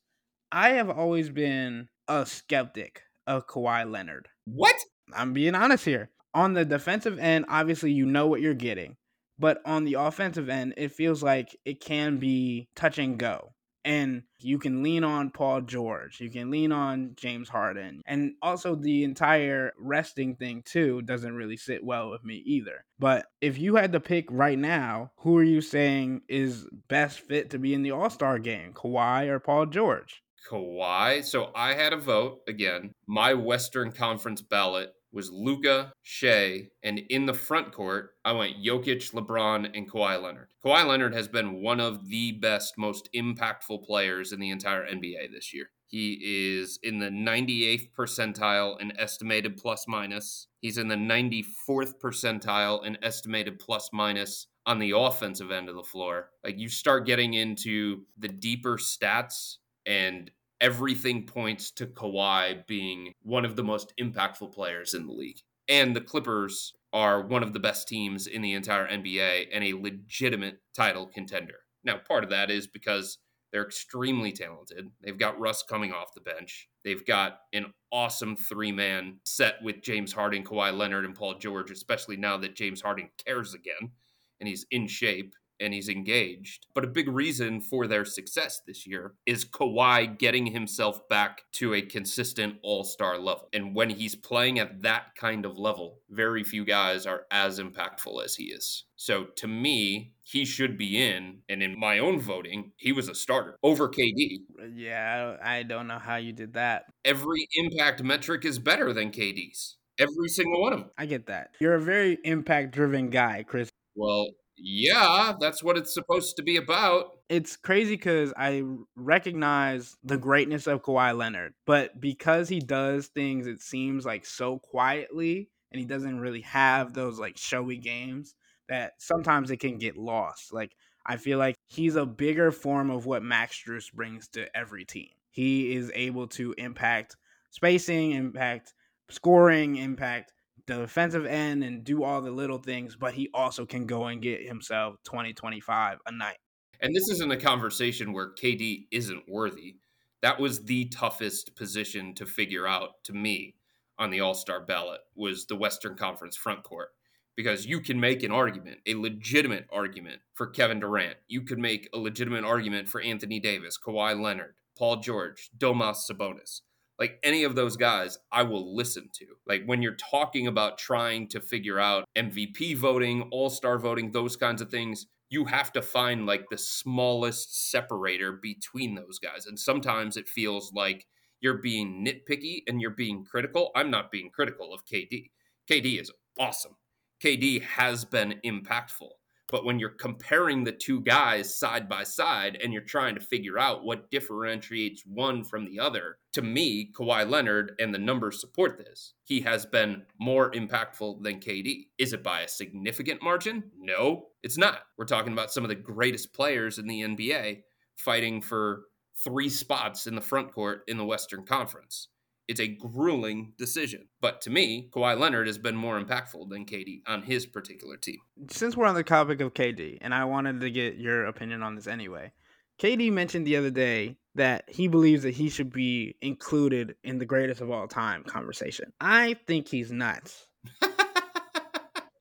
I 0.50 0.70
have 0.70 0.88
always 0.88 1.28
been 1.28 1.88
a 2.08 2.24
skeptic 2.24 3.02
of 3.26 3.46
Kawhi 3.46 3.90
Leonard. 3.90 4.28
What? 4.46 4.76
I'm 5.12 5.34
being 5.34 5.54
honest 5.54 5.84
here. 5.84 6.08
On 6.32 6.54
the 6.54 6.64
defensive 6.64 7.18
end, 7.18 7.44
obviously 7.48 7.92
you 7.92 8.06
know 8.06 8.26
what 8.26 8.40
you're 8.40 8.54
getting. 8.54 8.96
But 9.38 9.60
on 9.66 9.84
the 9.84 9.94
offensive 9.94 10.48
end, 10.48 10.74
it 10.78 10.92
feels 10.92 11.22
like 11.22 11.54
it 11.66 11.80
can 11.80 12.16
be 12.16 12.68
touch 12.74 12.98
and 12.98 13.18
go. 13.18 13.52
And 13.86 14.24
you 14.40 14.58
can 14.58 14.82
lean 14.82 15.04
on 15.04 15.30
Paul 15.30 15.60
George. 15.60 16.20
You 16.20 16.28
can 16.28 16.50
lean 16.50 16.72
on 16.72 17.12
James 17.16 17.48
Harden. 17.48 18.02
And 18.04 18.32
also, 18.42 18.74
the 18.74 19.04
entire 19.04 19.72
resting 19.78 20.34
thing, 20.34 20.64
too, 20.64 21.02
doesn't 21.02 21.34
really 21.34 21.56
sit 21.56 21.84
well 21.84 22.10
with 22.10 22.24
me 22.24 22.42
either. 22.44 22.84
But 22.98 23.26
if 23.40 23.58
you 23.58 23.76
had 23.76 23.92
to 23.92 24.00
pick 24.00 24.26
right 24.28 24.58
now, 24.58 25.12
who 25.18 25.38
are 25.38 25.44
you 25.44 25.60
saying 25.60 26.22
is 26.28 26.66
best 26.88 27.20
fit 27.20 27.50
to 27.50 27.58
be 27.60 27.74
in 27.74 27.82
the 27.82 27.92
All 27.92 28.10
Star 28.10 28.40
game, 28.40 28.72
Kawhi 28.72 29.28
or 29.28 29.38
Paul 29.38 29.66
George? 29.66 30.22
Kawhi. 30.50 31.24
So 31.24 31.50
I 31.54 31.74
had 31.74 31.92
a 31.92 31.98
vote 31.98 32.40
again. 32.48 32.92
My 33.06 33.34
Western 33.34 33.92
Conference 33.92 34.42
ballot 34.42 34.92
was 35.16 35.30
Luka, 35.32 35.92
Shai, 36.02 36.68
and 36.84 37.00
in 37.08 37.24
the 37.24 37.32
front 37.32 37.72
court, 37.72 38.10
I 38.22 38.32
went 38.32 38.62
Jokic, 38.62 39.12
LeBron, 39.14 39.74
and 39.74 39.90
Kawhi 39.90 40.22
Leonard. 40.22 40.48
Kawhi 40.62 40.86
Leonard 40.86 41.14
has 41.14 41.26
been 41.26 41.62
one 41.62 41.80
of 41.80 42.08
the 42.08 42.32
best, 42.32 42.74
most 42.76 43.08
impactful 43.16 43.84
players 43.86 44.30
in 44.30 44.40
the 44.40 44.50
entire 44.50 44.86
NBA 44.86 45.32
this 45.32 45.54
year. 45.54 45.70
He 45.86 46.58
is 46.58 46.78
in 46.82 46.98
the 46.98 47.08
98th 47.08 47.88
percentile 47.98 48.78
in 48.78 48.92
estimated 48.98 49.56
plus 49.56 49.86
minus. 49.88 50.48
He's 50.60 50.76
in 50.76 50.88
the 50.88 50.96
94th 50.96 51.94
percentile 51.98 52.84
in 52.84 52.98
estimated 53.02 53.58
plus 53.58 53.88
minus 53.94 54.48
on 54.66 54.80
the 54.80 54.92
offensive 54.94 55.50
end 55.50 55.70
of 55.70 55.76
the 55.76 55.82
floor. 55.82 56.28
Like 56.44 56.58
you 56.58 56.68
start 56.68 57.06
getting 57.06 57.32
into 57.32 58.02
the 58.18 58.28
deeper 58.28 58.76
stats 58.76 59.56
and 59.86 60.30
everything 60.60 61.26
points 61.26 61.70
to 61.72 61.86
Kawhi 61.86 62.66
being 62.66 63.12
one 63.22 63.44
of 63.44 63.56
the 63.56 63.64
most 63.64 63.92
impactful 64.00 64.52
players 64.52 64.94
in 64.94 65.06
the 65.06 65.12
league. 65.12 65.40
And 65.68 65.94
the 65.94 66.00
Clippers 66.00 66.72
are 66.92 67.26
one 67.26 67.42
of 67.42 67.52
the 67.52 67.60
best 67.60 67.88
teams 67.88 68.26
in 68.26 68.40
the 68.40 68.52
entire 68.52 68.86
NBA 68.86 69.46
and 69.52 69.64
a 69.64 69.74
legitimate 69.74 70.58
title 70.74 71.06
contender. 71.06 71.56
Now, 71.84 71.98
part 71.98 72.24
of 72.24 72.30
that 72.30 72.50
is 72.50 72.66
because 72.66 73.18
they're 73.52 73.64
extremely 73.64 74.32
talented. 74.32 74.88
They've 75.02 75.18
got 75.18 75.38
Russ 75.38 75.62
coming 75.62 75.92
off 75.92 76.14
the 76.14 76.20
bench. 76.20 76.68
They've 76.84 77.04
got 77.06 77.38
an 77.52 77.72
awesome 77.92 78.36
three 78.36 78.72
man 78.72 79.18
set 79.24 79.56
with 79.62 79.82
James 79.82 80.12
Harden, 80.12 80.44
Kawhi 80.44 80.76
Leonard, 80.76 81.04
and 81.04 81.14
Paul 81.14 81.38
George, 81.38 81.70
especially 81.70 82.16
now 82.16 82.36
that 82.38 82.56
James 82.56 82.82
Harden 82.82 83.08
cares 83.24 83.54
again 83.54 83.92
and 84.40 84.48
he's 84.48 84.66
in 84.70 84.86
shape 84.86 85.34
and 85.60 85.72
he's 85.72 85.88
engaged. 85.88 86.66
But 86.74 86.84
a 86.84 86.88
big 86.88 87.08
reason 87.08 87.60
for 87.60 87.86
their 87.86 88.04
success 88.04 88.60
this 88.66 88.86
year 88.86 89.14
is 89.26 89.44
Kawhi 89.44 90.18
getting 90.18 90.46
himself 90.46 91.08
back 91.08 91.42
to 91.54 91.74
a 91.74 91.82
consistent 91.82 92.56
all 92.62 92.84
star 92.84 93.18
level. 93.18 93.48
And 93.52 93.74
when 93.74 93.90
he's 93.90 94.14
playing 94.14 94.58
at 94.58 94.82
that 94.82 95.14
kind 95.18 95.44
of 95.44 95.58
level, 95.58 96.00
very 96.10 96.44
few 96.44 96.64
guys 96.64 97.06
are 97.06 97.26
as 97.30 97.58
impactful 97.58 98.24
as 98.24 98.34
he 98.36 98.44
is. 98.44 98.84
So 98.96 99.26
to 99.36 99.46
me, 99.46 100.14
he 100.22 100.44
should 100.44 100.76
be 100.76 101.02
in. 101.02 101.38
And 101.48 101.62
in 101.62 101.78
my 101.78 101.98
own 101.98 102.18
voting, 102.18 102.72
he 102.76 102.92
was 102.92 103.08
a 103.08 103.14
starter 103.14 103.56
over 103.62 103.88
KD. 103.88 104.38
Yeah, 104.74 105.36
I 105.42 105.62
don't 105.62 105.86
know 105.86 105.98
how 105.98 106.16
you 106.16 106.32
did 106.32 106.54
that. 106.54 106.84
Every 107.04 107.46
impact 107.54 108.02
metric 108.02 108.44
is 108.44 108.58
better 108.58 108.92
than 108.92 109.10
KD's. 109.10 109.76
Every 109.98 110.28
single 110.28 110.60
one 110.60 110.72
of 110.72 110.80
them. 110.80 110.90
I 110.98 111.06
get 111.06 111.26
that. 111.26 111.50
You're 111.60 111.74
a 111.74 111.80
very 111.80 112.18
impact 112.24 112.72
driven 112.72 113.08
guy, 113.08 113.44
Chris. 113.46 113.70
Well, 113.94 114.28
yeah, 114.58 115.34
that's 115.40 115.62
what 115.62 115.76
it's 115.76 115.92
supposed 115.92 116.36
to 116.36 116.42
be 116.42 116.56
about. 116.56 117.10
It's 117.28 117.56
crazy 117.56 117.96
because 117.96 118.32
I 118.36 118.62
recognize 118.94 119.96
the 120.04 120.16
greatness 120.16 120.66
of 120.66 120.82
Kawhi 120.82 121.16
Leonard, 121.16 121.54
but 121.66 122.00
because 122.00 122.48
he 122.48 122.60
does 122.60 123.08
things, 123.08 123.46
it 123.46 123.60
seems 123.60 124.06
like 124.06 124.24
so 124.24 124.58
quietly, 124.58 125.50
and 125.72 125.80
he 125.80 125.86
doesn't 125.86 126.20
really 126.20 126.42
have 126.42 126.94
those 126.94 127.18
like 127.18 127.36
showy 127.36 127.76
games 127.76 128.34
that 128.68 128.92
sometimes 128.98 129.50
it 129.50 129.58
can 129.58 129.78
get 129.78 129.96
lost. 129.96 130.52
Like 130.52 130.72
I 131.04 131.16
feel 131.16 131.38
like 131.38 131.56
he's 131.68 131.96
a 131.96 132.06
bigger 132.06 132.50
form 132.50 132.90
of 132.90 133.06
what 133.06 133.22
Max 133.22 133.62
Strus 133.62 133.92
brings 133.92 134.28
to 134.28 134.54
every 134.56 134.84
team. 134.84 135.10
He 135.30 135.74
is 135.74 135.92
able 135.94 136.28
to 136.28 136.54
impact 136.56 137.16
spacing, 137.50 138.12
impact 138.12 138.72
scoring, 139.10 139.76
impact 139.76 140.32
the 140.66 140.76
defensive 140.76 141.26
end 141.26 141.62
and 141.62 141.84
do 141.84 142.02
all 142.02 142.20
the 142.20 142.30
little 142.30 142.58
things, 142.58 142.96
but 142.96 143.14
he 143.14 143.30
also 143.32 143.64
can 143.64 143.86
go 143.86 144.06
and 144.06 144.20
get 144.20 144.46
himself 144.46 144.96
20, 145.04 145.32
25 145.32 145.98
a 146.06 146.12
night. 146.12 146.38
And 146.80 146.94
this 146.94 147.08
isn't 147.10 147.30
a 147.30 147.36
conversation 147.36 148.12
where 148.12 148.32
KD 148.34 148.86
isn't 148.90 149.28
worthy. 149.28 149.76
That 150.22 150.40
was 150.40 150.64
the 150.64 150.86
toughest 150.86 151.56
position 151.56 152.14
to 152.14 152.26
figure 152.26 152.66
out 152.66 153.02
to 153.04 153.12
me 153.12 153.54
on 153.98 154.10
the 154.10 154.20
All-Star 154.20 154.60
ballot 154.60 155.00
was 155.14 155.46
the 155.46 155.56
Western 155.56 155.96
Conference 155.96 156.36
front 156.36 156.62
court 156.64 156.88
because 157.34 157.66
you 157.66 157.80
can 157.80 158.00
make 158.00 158.22
an 158.22 158.32
argument, 158.32 158.78
a 158.86 158.94
legitimate 158.94 159.66
argument 159.70 160.20
for 160.34 160.46
Kevin 160.46 160.80
Durant. 160.80 161.16
You 161.28 161.42
could 161.42 161.58
make 161.58 161.88
a 161.94 161.98
legitimate 161.98 162.44
argument 162.44 162.88
for 162.88 163.00
Anthony 163.00 163.40
Davis, 163.40 163.78
Kawhi 163.78 164.20
Leonard, 164.20 164.54
Paul 164.76 164.96
George, 164.96 165.50
Domas 165.56 166.10
Sabonis 166.10 166.62
like 166.98 167.18
any 167.22 167.44
of 167.44 167.54
those 167.54 167.76
guys, 167.76 168.18
I 168.32 168.42
will 168.42 168.74
listen 168.74 169.10
to. 169.14 169.26
Like 169.46 169.64
when 169.66 169.82
you're 169.82 169.96
talking 169.96 170.46
about 170.46 170.78
trying 170.78 171.28
to 171.28 171.40
figure 171.40 171.78
out 171.78 172.04
MVP 172.16 172.76
voting, 172.76 173.28
all 173.30 173.50
star 173.50 173.78
voting, 173.78 174.12
those 174.12 174.36
kinds 174.36 174.62
of 174.62 174.70
things, 174.70 175.06
you 175.28 175.44
have 175.46 175.72
to 175.72 175.82
find 175.82 176.24
like 176.24 176.46
the 176.50 176.58
smallest 176.58 177.70
separator 177.70 178.32
between 178.32 178.94
those 178.94 179.18
guys. 179.18 179.46
And 179.46 179.58
sometimes 179.58 180.16
it 180.16 180.28
feels 180.28 180.72
like 180.72 181.06
you're 181.40 181.58
being 181.58 182.04
nitpicky 182.04 182.62
and 182.66 182.80
you're 182.80 182.90
being 182.90 183.24
critical. 183.24 183.70
I'm 183.74 183.90
not 183.90 184.10
being 184.10 184.30
critical 184.30 184.72
of 184.72 184.84
KD. 184.84 185.30
KD 185.70 186.00
is 186.00 186.10
awesome. 186.38 186.76
KD 187.22 187.62
has 187.62 188.04
been 188.04 188.40
impactful. 188.44 189.10
But 189.50 189.64
when 189.64 189.78
you're 189.78 189.90
comparing 189.90 190.64
the 190.64 190.72
two 190.72 191.00
guys 191.00 191.56
side 191.56 191.88
by 191.88 192.02
side 192.02 192.58
and 192.62 192.72
you're 192.72 192.82
trying 192.82 193.14
to 193.14 193.20
figure 193.20 193.58
out 193.58 193.84
what 193.84 194.10
differentiates 194.10 195.04
one 195.06 195.44
from 195.44 195.64
the 195.64 195.78
other, 195.78 196.18
to 196.32 196.42
me, 196.42 196.90
Kawhi 196.92 197.28
Leonard 197.28 197.76
and 197.78 197.94
the 197.94 197.98
numbers 197.98 198.40
support 198.40 198.76
this. 198.76 199.14
He 199.24 199.40
has 199.42 199.64
been 199.64 200.02
more 200.18 200.50
impactful 200.50 201.22
than 201.22 201.40
KD. 201.40 201.86
Is 201.98 202.12
it 202.12 202.22
by 202.22 202.42
a 202.42 202.48
significant 202.48 203.22
margin? 203.22 203.70
No, 203.78 204.26
it's 204.42 204.58
not. 204.58 204.80
We're 204.98 205.04
talking 205.04 205.32
about 205.32 205.52
some 205.52 205.64
of 205.64 205.68
the 205.68 205.76
greatest 205.76 206.32
players 206.34 206.78
in 206.78 206.86
the 206.86 207.02
NBA 207.02 207.62
fighting 207.96 208.42
for 208.42 208.82
three 209.24 209.48
spots 209.48 210.06
in 210.06 210.14
the 210.14 210.20
front 210.20 210.52
court 210.52 210.82
in 210.88 210.98
the 210.98 211.06
Western 211.06 211.44
Conference. 211.44 212.08
It's 212.48 212.60
a 212.60 212.68
grueling 212.68 213.54
decision. 213.58 214.08
But 214.20 214.40
to 214.42 214.50
me, 214.50 214.88
Kawhi 214.92 215.18
Leonard 215.18 215.48
has 215.48 215.58
been 215.58 215.76
more 215.76 216.00
impactful 216.00 216.48
than 216.48 216.64
KD 216.64 217.02
on 217.06 217.22
his 217.22 217.44
particular 217.46 217.96
team. 217.96 218.18
Since 218.50 218.76
we're 218.76 218.86
on 218.86 218.94
the 218.94 219.02
topic 219.02 219.40
of 219.40 219.54
KD, 219.54 219.98
and 220.00 220.14
I 220.14 220.24
wanted 220.24 220.60
to 220.60 220.70
get 220.70 220.96
your 220.96 221.26
opinion 221.26 221.62
on 221.62 221.74
this 221.74 221.86
anyway, 221.86 222.32
KD 222.80 223.10
mentioned 223.12 223.46
the 223.46 223.56
other 223.56 223.70
day 223.70 224.16
that 224.34 224.64
he 224.68 224.86
believes 224.86 225.22
that 225.22 225.34
he 225.34 225.48
should 225.48 225.72
be 225.72 226.14
included 226.20 226.94
in 227.02 227.18
the 227.18 227.24
greatest 227.24 227.60
of 227.60 227.70
all 227.70 227.88
time 227.88 228.22
conversation. 228.22 228.92
I 229.00 229.34
think 229.46 229.68
he's 229.68 229.90
nuts. 229.90 230.46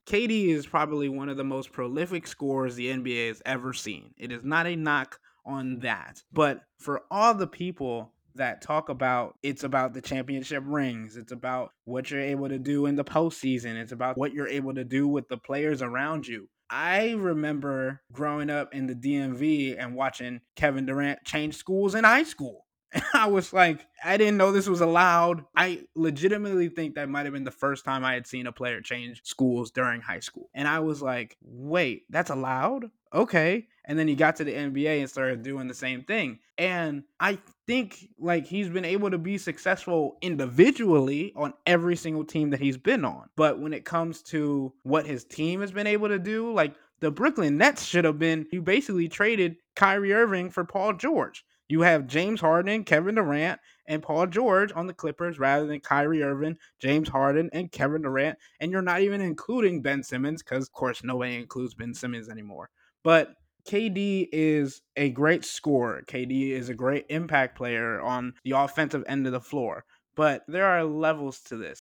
KD 0.08 0.48
is 0.48 0.66
probably 0.66 1.10
one 1.10 1.30
of 1.30 1.38
the 1.38 1.44
most 1.44 1.72
prolific 1.72 2.26
scorers 2.28 2.76
the 2.76 2.88
NBA 2.88 3.28
has 3.28 3.42
ever 3.46 3.74
seen. 3.74 4.14
It 4.18 4.32
is 4.32 4.44
not 4.44 4.66
a 4.66 4.76
knock 4.76 5.20
on 5.46 5.80
that. 5.80 6.24
But 6.32 6.62
for 6.80 7.04
all 7.12 7.34
the 7.34 7.48
people 7.48 8.14
that 8.36 8.62
talk 8.62 8.90
about 8.90 9.38
it's 9.44 9.64
about 9.64 9.94
the 9.94 10.02
championship 10.02 10.64
rings, 10.66 11.18
it's 11.18 11.32
about 11.32 11.72
what 11.86 12.12
you're 12.12 12.22
able 12.22 12.50
to 12.50 12.60
do 12.60 12.86
in 12.86 12.96
the 12.96 13.04
postseason, 13.04 13.76
it's 13.76 13.92
about 13.92 14.18
what 14.18 14.34
you're 14.34 14.48
able 14.48 14.74
to 14.74 14.84
do 14.84 15.08
with 15.08 15.28
the 15.28 15.38
players 15.38 15.82
around 15.82 16.28
you. 16.28 16.48
I 16.70 17.12
remember 17.12 18.02
growing 18.12 18.50
up 18.50 18.74
in 18.74 18.88
the 18.88 18.96
DMV 18.96 19.76
and 19.78 19.96
watching 19.96 20.42
Kevin 20.56 20.86
Durant 20.86 21.24
change 21.24 21.56
schools 21.56 21.96
in 21.96 22.04
high 22.04 22.24
school. 22.24 22.66
I 23.14 23.28
was 23.28 23.54
like, 23.54 23.86
I 24.04 24.18
didn't 24.18 24.38
know 24.38 24.52
this 24.52 24.68
was 24.68 24.82
allowed. 24.82 25.46
I 25.56 25.84
legitimately 25.96 26.70
think 26.70 26.96
that 26.96 27.10
might 27.10 27.26
have 27.26 27.34
been 27.34 27.44
the 27.44 27.52
first 27.52 27.86
time 27.86 28.04
I 28.04 28.14
had 28.14 28.28
seen 28.28 28.48
a 28.48 28.52
player 28.52 28.82
change 28.82 29.22
schools 29.24 29.72
during 29.72 30.02
high 30.02 30.20
school. 30.20 30.50
And 30.54 30.68
I 30.68 30.80
was 30.80 31.02
like, 31.02 31.38
wait, 31.42 32.04
that's 32.10 32.30
allowed? 32.30 32.86
Okay. 33.14 33.68
And 33.88 33.98
then 33.98 34.08
he 34.08 34.16
got 34.16 34.36
to 34.38 34.44
the 34.44 34.54
NBA 34.54 35.00
and 35.00 35.10
started 35.10 35.44
doing 35.44 35.68
the 35.68 35.74
same 35.74 36.04
thing. 36.04 36.40
And 36.58 37.04
I 37.20 37.38
think 37.68 38.10
like 38.20 38.46
he's 38.46 38.70
been 38.70 38.86
able 38.86 39.12
to 39.12 39.18
be 39.18 39.38
successful 39.38 40.18
individually 40.22 41.34
on 41.36 41.54
every 41.66 41.96
single 41.96 42.26
team 42.26 42.50
that 42.52 42.60
he's 42.60 42.78
been 42.78 43.06
on. 43.06 43.30
But 43.36 43.60
when 43.60 43.74
it 43.74 43.86
comes 43.86 44.22
to 44.24 44.74
what 44.84 45.06
his 45.06 45.24
team 45.24 45.62
has 45.62 45.72
been 45.72 45.88
able 45.88 46.08
to 46.08 46.20
do, 46.20 46.52
like 46.54 46.76
the 47.00 47.12
Brooklyn 47.12 47.58
Nets 47.58 47.84
should 47.84 48.06
have 48.06 48.20
been, 48.20 48.48
you 48.52 48.62
basically 48.62 49.08
traded 49.08 49.58
Kyrie 49.76 50.14
Irving 50.14 50.50
for 50.50 50.64
Paul 50.64 50.94
George. 50.94 51.46
You 51.68 51.82
have 51.82 52.06
James 52.06 52.42
Harden, 52.42 52.84
Kevin 52.84 53.16
Durant, 53.16 53.60
and 53.88 54.04
Paul 54.04 54.28
George 54.28 54.72
on 54.76 54.86
the 54.86 54.94
Clippers 54.94 55.40
rather 55.40 55.66
than 55.66 55.80
Kyrie 55.80 56.22
Irving, 56.22 56.58
James 56.80 57.10
Harden, 57.10 57.50
and 57.54 57.72
Kevin 57.72 58.04
Durant. 58.04 58.38
And 58.60 58.72
you're 58.72 58.84
not 58.84 59.02
even 59.02 59.20
including 59.20 59.82
Ben 59.82 60.04
Simmons 60.04 60.44
because, 60.44 60.68
of 60.68 60.74
course, 60.74 61.04
nobody 61.04 61.36
includes 61.36 61.74
Ben 61.74 61.94
Simmons 61.94 62.30
anymore. 62.30 62.70
But 63.04 63.34
KD 63.68 64.30
is 64.32 64.82
a 64.96 65.10
great 65.10 65.44
scorer. 65.44 66.04
KD 66.08 66.52
is 66.52 66.70
a 66.70 66.74
great 66.74 67.06
impact 67.10 67.58
player 67.58 68.00
on 68.02 68.34
the 68.44 68.52
offensive 68.52 69.04
end 69.08 69.26
of 69.26 69.34
the 69.34 69.42
floor. 69.42 69.86
But 70.16 70.44
there 70.48 70.66
are 70.66 70.84
levels 70.84 71.42
to 71.44 71.58
this. 71.58 71.80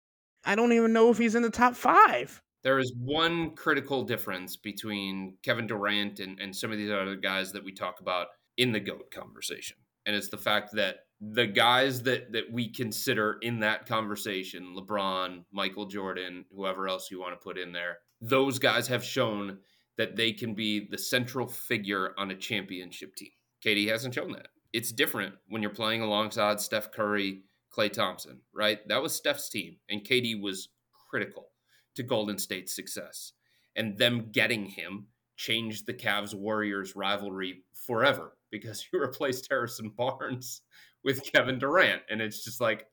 I 0.43 0.55
don't 0.55 0.73
even 0.73 0.93
know 0.93 1.09
if 1.09 1.17
he's 1.17 1.35
in 1.35 1.43
the 1.43 1.49
top 1.49 1.75
five. 1.75 2.41
There 2.63 2.79
is 2.79 2.93
one 2.97 3.51
critical 3.55 4.03
difference 4.03 4.57
between 4.57 5.37
Kevin 5.43 5.67
Durant 5.67 6.19
and, 6.19 6.39
and 6.39 6.55
some 6.55 6.71
of 6.71 6.77
these 6.77 6.91
other 6.91 7.15
guys 7.15 7.51
that 7.53 7.63
we 7.63 7.71
talk 7.71 7.99
about 7.99 8.27
in 8.57 8.71
the 8.71 8.79
GOAT 8.79 9.11
conversation. 9.11 9.77
And 10.05 10.15
it's 10.15 10.29
the 10.29 10.37
fact 10.37 10.71
that 10.73 10.97
the 11.19 11.47
guys 11.47 12.03
that 12.03 12.31
that 12.31 12.51
we 12.51 12.69
consider 12.69 13.37
in 13.41 13.59
that 13.59 13.85
conversation, 13.85 14.75
LeBron, 14.75 15.43
Michael 15.51 15.85
Jordan, 15.85 16.45
whoever 16.55 16.87
else 16.87 17.09
you 17.11 17.19
want 17.19 17.33
to 17.33 17.43
put 17.43 17.57
in 17.57 17.71
there, 17.71 17.99
those 18.21 18.59
guys 18.59 18.87
have 18.87 19.03
shown 19.03 19.59
that 19.97 20.15
they 20.15 20.31
can 20.31 20.53
be 20.53 20.87
the 20.89 20.97
central 20.97 21.47
figure 21.47 22.13
on 22.17 22.31
a 22.31 22.35
championship 22.35 23.15
team. 23.15 23.31
KD 23.65 23.89
hasn't 23.89 24.13
shown 24.13 24.31
that. 24.33 24.49
It's 24.73 24.91
different 24.91 25.35
when 25.47 25.61
you're 25.61 25.71
playing 25.71 26.01
alongside 26.01 26.59
Steph 26.59 26.91
Curry, 26.91 27.43
Klay 27.75 27.91
Thompson, 27.91 28.41
right? 28.53 28.79
That 28.87 29.01
was 29.01 29.15
Steph's 29.15 29.49
team, 29.49 29.77
and 29.89 30.03
KD 30.03 30.41
was 30.41 30.69
critical 31.09 31.49
to 31.95 32.03
Golden 32.03 32.37
State's 32.37 32.75
success. 32.75 33.33
And 33.75 33.97
them 33.97 34.29
getting 34.31 34.65
him 34.65 35.07
changed 35.35 35.85
the 35.85 35.93
Cavs 35.93 36.33
Warriors 36.33 36.95
rivalry 36.95 37.63
forever 37.73 38.37
because 38.51 38.85
you 38.93 38.99
replaced 38.99 39.47
Harrison 39.49 39.91
Barnes 39.95 40.61
with 41.03 41.23
Kevin 41.31 41.59
Durant. 41.59 42.01
And 42.09 42.21
it's 42.21 42.43
just 42.43 42.61
like, 42.61 42.85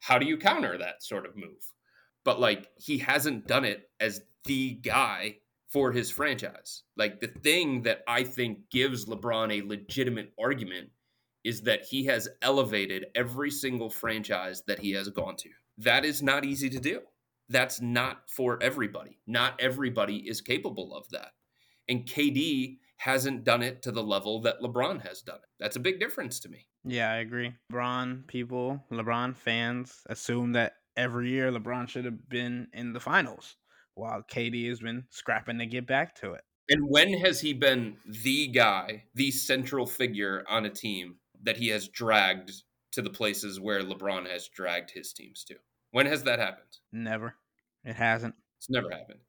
how 0.00 0.18
do 0.18 0.26
you 0.26 0.36
counter 0.36 0.78
that 0.78 1.02
sort 1.02 1.26
of 1.26 1.36
move? 1.36 1.72
But 2.24 2.40
like, 2.40 2.68
he 2.76 2.98
hasn't 2.98 3.46
done 3.46 3.64
it 3.64 3.90
as 4.00 4.20
the 4.44 4.74
guy 4.74 5.38
for 5.68 5.92
his 5.92 6.10
franchise. 6.10 6.82
Like 6.96 7.20
the 7.20 7.28
thing 7.28 7.82
that 7.82 8.02
I 8.08 8.24
think 8.24 8.70
gives 8.70 9.06
LeBron 9.06 9.52
a 9.52 9.66
legitimate 9.66 10.32
argument 10.38 10.90
is 11.44 11.62
that 11.62 11.84
he 11.84 12.04
has 12.06 12.28
elevated 12.42 13.06
every 13.14 13.50
single 13.50 13.90
franchise 13.90 14.62
that 14.66 14.80
he 14.80 14.92
has 14.92 15.08
gone 15.08 15.36
to. 15.36 15.50
That 15.78 16.04
is 16.04 16.22
not 16.22 16.44
easy 16.44 16.68
to 16.70 16.80
do. 16.80 17.00
That's 17.48 17.80
not 17.80 18.28
for 18.28 18.62
everybody. 18.62 19.18
Not 19.26 19.58
everybody 19.60 20.16
is 20.28 20.40
capable 20.40 20.94
of 20.94 21.08
that. 21.10 21.32
And 21.88 22.04
KD 22.04 22.78
hasn't 22.96 23.44
done 23.44 23.62
it 23.62 23.82
to 23.82 23.92
the 23.92 24.02
level 24.02 24.40
that 24.42 24.60
LeBron 24.60 25.00
has 25.06 25.22
done 25.22 25.36
it. 25.36 25.48
That's 25.58 25.76
a 25.76 25.80
big 25.80 26.00
difference 26.00 26.40
to 26.40 26.48
me. 26.48 26.66
Yeah, 26.84 27.10
I 27.10 27.16
agree. 27.18 27.54
LeBron 27.72 28.26
people, 28.26 28.84
LeBron 28.90 29.36
fans 29.36 30.02
assume 30.06 30.52
that 30.52 30.74
every 30.96 31.30
year 31.30 31.50
LeBron 31.50 31.88
should 31.88 32.04
have 32.04 32.28
been 32.28 32.66
in 32.72 32.92
the 32.92 33.00
finals 33.00 33.56
while 33.98 34.22
KD 34.22 34.68
has 34.68 34.80
been 34.80 35.04
scrapping 35.10 35.58
to 35.58 35.66
get 35.66 35.86
back 35.86 36.14
to 36.16 36.32
it. 36.32 36.42
And 36.70 36.88
when 36.88 37.12
has 37.18 37.40
he 37.40 37.52
been 37.52 37.96
the 38.06 38.48
guy, 38.48 39.04
the 39.14 39.30
central 39.30 39.86
figure 39.86 40.44
on 40.48 40.66
a 40.66 40.70
team 40.70 41.16
that 41.42 41.56
he 41.56 41.68
has 41.68 41.88
dragged 41.88 42.52
to 42.92 43.02
the 43.02 43.10
places 43.10 43.60
where 43.60 43.82
LeBron 43.82 44.28
has 44.28 44.48
dragged 44.48 44.90
his 44.90 45.12
teams 45.12 45.44
to? 45.44 45.56
When 45.90 46.06
has 46.06 46.24
that 46.24 46.38
happened? 46.38 46.78
Never. 46.92 47.34
It 47.84 47.96
hasn't. 47.96 48.34
It's 48.58 48.68
never 48.68 48.90
happened. 48.90 49.20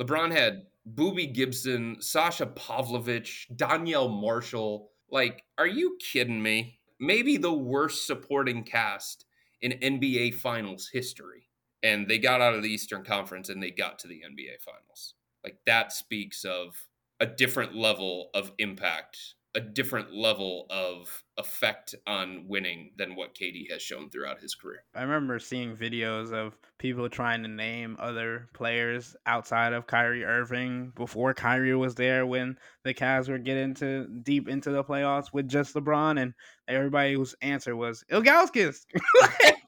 LeBron 0.00 0.32
had 0.32 0.66
Boobie 0.92 1.32
Gibson, 1.32 1.96
Sasha 2.00 2.46
Pavlovic, 2.46 3.46
Donyell 3.54 4.10
Marshall. 4.10 4.90
Like, 5.10 5.42
are 5.56 5.66
you 5.66 5.96
kidding 6.00 6.42
me? 6.42 6.78
Maybe 7.00 7.36
the 7.36 7.52
worst 7.52 8.06
supporting 8.06 8.64
cast 8.64 9.24
in 9.62 9.72
NBA 9.72 10.34
Finals 10.34 10.90
history 10.92 11.44
and 11.84 12.08
they 12.08 12.18
got 12.18 12.40
out 12.40 12.54
of 12.54 12.62
the 12.62 12.70
Eastern 12.70 13.04
Conference 13.04 13.50
and 13.50 13.62
they 13.62 13.70
got 13.70 13.98
to 14.00 14.08
the 14.08 14.22
NBA 14.26 14.62
Finals. 14.64 15.14
Like 15.44 15.58
that 15.66 15.92
speaks 15.92 16.44
of 16.44 16.86
a 17.20 17.26
different 17.26 17.76
level 17.76 18.30
of 18.34 18.52
impact, 18.58 19.18
a 19.54 19.60
different 19.60 20.12
level 20.12 20.66
of 20.70 21.22
effect 21.36 21.94
on 22.06 22.46
winning 22.48 22.92
than 22.96 23.14
what 23.14 23.34
KD 23.34 23.70
has 23.70 23.82
shown 23.82 24.08
throughout 24.08 24.40
his 24.40 24.54
career. 24.54 24.82
I 24.94 25.02
remember 25.02 25.38
seeing 25.38 25.76
videos 25.76 26.32
of 26.32 26.56
people 26.78 27.08
trying 27.10 27.42
to 27.42 27.48
name 27.48 27.98
other 28.00 28.48
players 28.54 29.14
outside 29.26 29.74
of 29.74 29.86
Kyrie 29.86 30.24
Irving 30.24 30.90
before 30.96 31.34
Kyrie 31.34 31.76
was 31.76 31.94
there 31.94 32.26
when 32.26 32.56
the 32.84 32.94
Cavs 32.94 33.28
were 33.28 33.38
getting 33.38 33.74
to 33.74 34.06
deep 34.22 34.48
into 34.48 34.70
the 34.70 34.82
playoffs 34.82 35.32
with 35.34 35.48
just 35.48 35.74
LeBron 35.74 36.20
and 36.20 36.32
everybody's 36.66 37.34
answer 37.42 37.76
was 37.76 38.04
Ilgauskas. 38.10 38.86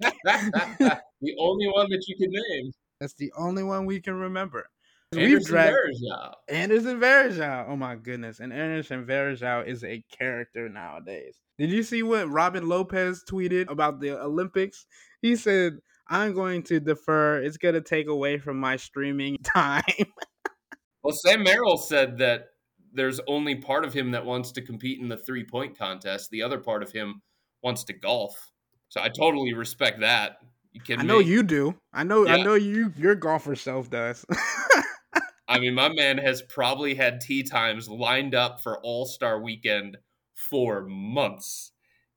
the 0.27 1.37
only 1.39 1.69
one 1.69 1.89
that 1.91 2.05
you 2.09 2.17
can 2.17 2.31
name. 2.31 2.73
That's 3.01 3.15
the 3.15 3.33
only 3.37 3.63
one 3.63 3.87
we 3.87 4.01
can 4.01 4.15
remember. 4.15 4.69
Anderson 5.13 5.33
We've 5.39 5.47
dragged 5.47 5.77
Varejao. 5.77 6.33
Anderson 6.49 7.01
Varejao. 7.01 7.69
Oh 7.69 7.77
my 7.77 7.95
goodness. 7.95 8.41
And 8.41 8.53
Anderson 8.53 9.07
Varejao 9.07 9.67
is 9.67 9.85
a 9.85 10.03
character 10.11 10.69
nowadays. 10.69 11.37
Did 11.59 11.71
you 11.71 11.83
see 11.83 12.03
what 12.03 12.29
Robin 12.29 12.69
Lopez 12.69 13.23
tweeted 13.29 13.71
about 13.71 14.01
the 14.01 14.21
Olympics? 14.21 14.87
He 15.23 15.37
said, 15.37 15.79
I'm 16.09 16.35
going 16.35 16.65
to 16.65 16.81
defer. 16.81 17.41
It's 17.41 17.57
going 17.57 17.75
to 17.75 17.81
take 17.81 18.09
away 18.09 18.39
from 18.39 18.59
my 18.59 18.77
streaming 18.77 19.39
time. 19.45 19.83
well, 21.03 21.15
Sam 21.25 21.45
Merrill 21.45 21.79
said 21.79 22.19
that 22.19 22.47
there's 22.93 23.21
only 23.29 23.55
part 23.55 23.85
of 23.85 23.93
him 23.93 24.11
that 24.13 24.25
wants 24.25 24.53
to 24.53 24.63
compete 24.63 25.01
in 25.01 25.09
the 25.09 25.17
three 25.17 25.45
point 25.45 25.79
contest. 25.79 26.31
The 26.31 26.43
other 26.43 26.59
part 26.59 26.83
of 26.83 26.91
him 26.91 27.23
wants 27.63 27.85
to 27.85 27.93
golf. 27.93 28.35
So 28.89 29.01
I 29.01 29.09
totally 29.09 29.53
respect 29.53 30.01
that. 30.01 30.39
You 30.73 30.81
kidding 30.81 31.07
me? 31.07 31.13
I 31.13 31.15
know 31.15 31.21
me? 31.21 31.27
you 31.27 31.43
do. 31.43 31.75
I 31.93 32.03
know. 32.03 32.27
Yeah. 32.27 32.35
I 32.35 32.43
know 32.43 32.55
you. 32.55 32.93
Your 32.97 33.15
golfer 33.15 33.57
self 33.57 33.91
does. 33.91 34.25
I 35.49 35.59
mean, 35.59 35.75
my 35.75 35.89
man 35.89 36.19
has 36.19 36.43
probably 36.43 36.95
had 36.95 37.21
tee 37.21 37.43
times 37.43 37.89
lined 37.89 38.35
up 38.35 38.61
for 38.61 38.79
All 38.81 39.07
Star 39.07 39.41
Weekend 39.41 39.97
for 40.35 40.85
months 40.85 41.73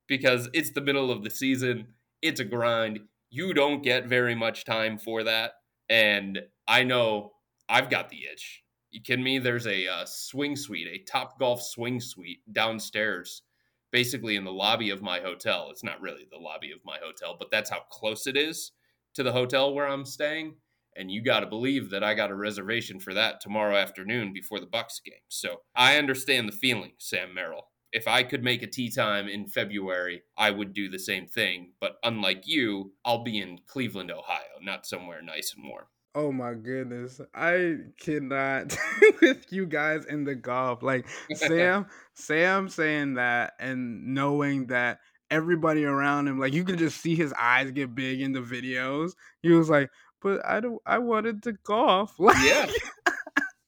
because 0.08 0.50
it's 0.54 0.72
the 0.72 0.82
middle 0.82 1.12
of 1.12 1.24
the 1.24 1.30
season. 1.30 1.88
It's 2.22 2.40
a 2.40 2.46
grind. 2.46 3.00
You 3.30 3.54
don't 3.54 3.84
get 3.84 4.08
very 4.08 4.36
much 4.36 4.66
time 4.66 4.98
for 4.98 5.24
that, 5.24 5.54
and 5.88 6.40
I 6.68 6.84
know 6.84 7.34
I've 7.70 7.90
got 7.90 8.10
the 8.10 8.26
itch. 8.32 8.64
You 8.92 9.02
kidding 9.02 9.24
me? 9.24 9.38
There's 9.38 9.68
a 9.68 9.88
uh, 9.88 10.06
swing 10.06 10.56
suite, 10.56 10.88
a 10.88 11.04
Top 11.10 11.40
Golf 11.40 11.62
swing 11.62 12.00
suite 12.02 12.40
downstairs 12.52 13.44
basically 13.92 14.36
in 14.36 14.44
the 14.44 14.52
lobby 14.52 14.90
of 14.90 15.02
my 15.02 15.20
hotel. 15.20 15.70
It's 15.72 15.84
not 15.84 16.02
really 16.02 16.28
the 16.30 16.38
lobby 16.38 16.72
of 16.72 16.80
my 16.86 16.98
hotel, 17.04 17.36
but 17.38 17.52
that's 17.52 17.70
how 17.70 17.82
close 17.90 18.28
it 18.28 18.38
is 18.38 18.72
to 19.16 19.24
the 19.24 19.32
hotel 19.32 19.74
where 19.74 19.88
I'm 19.88 20.06
staying. 20.06 20.56
And 20.96 21.12
you 21.12 21.24
got 21.24 21.42
to 21.42 21.46
believe 21.46 21.92
that 21.92 22.04
I 22.04 22.14
got 22.14 22.32
a 22.32 22.36
reservation 22.36 23.00
for 23.00 23.14
that 23.14 23.42
tomorrow 23.42 23.78
afternoon 23.78 24.34
before 24.34 24.60
the 24.60 24.66
Bucks 24.66 25.00
game. 25.04 25.16
So 25.30 25.62
I 25.76 25.98
understand 25.98 26.48
the 26.48 26.54
feeling, 26.54 26.94
Sam 26.98 27.34
Merrill. 27.34 27.68
If 27.92 28.08
I 28.08 28.24
could 28.24 28.44
make 28.44 28.62
a 28.62 28.68
tee 28.68 28.92
time 28.92 29.28
in 29.28 29.48
February, 29.48 30.22
I 30.38 30.52
would 30.52 30.74
do 30.74 30.90
the 30.90 31.00
same 31.00 31.26
thing. 31.26 31.74
But 31.80 31.98
unlike 32.04 32.44
you, 32.46 32.94
I'll 33.04 33.24
be 33.24 33.40
in 33.40 33.60
Cleveland, 33.66 34.12
Ohio, 34.12 34.60
not 34.62 34.86
somewhere 34.86 35.22
nice 35.22 35.54
and 35.56 35.68
warm. 35.68 35.86
Oh 36.16 36.32
my 36.32 36.54
goodness. 36.54 37.22
I 37.36 37.78
cannot 38.00 38.76
with 39.22 39.46
you 39.52 39.66
guys 39.66 40.06
in 40.06 40.24
the 40.24 40.36
golf. 40.36 40.82
Like 40.82 41.08
Sam, 41.36 41.86
Sam 42.16 42.68
saying 42.70 43.14
that 43.16 43.54
and 43.60 44.14
knowing 44.14 44.68
that 44.68 45.00
everybody 45.32 45.86
around 45.86 46.28
him, 46.28 46.40
like 46.40 46.54
you 46.54 46.64
can 46.64 46.78
just 46.78 47.00
see 47.02 47.16
his 47.16 47.34
eyes 47.34 47.72
get 47.72 47.94
big 47.96 48.22
in 48.22 48.32
the 48.32 48.42
videos. 48.42 49.12
He 49.44 49.52
was 49.52 49.70
like, 49.70 49.90
but 50.22 50.44
I 50.46 50.60
don't 50.60 50.82
I 50.86 50.98
wanted 50.98 51.44
to 51.44 51.54
golf. 51.64 52.14
Like 52.20 52.36
Yeah. 52.44 52.70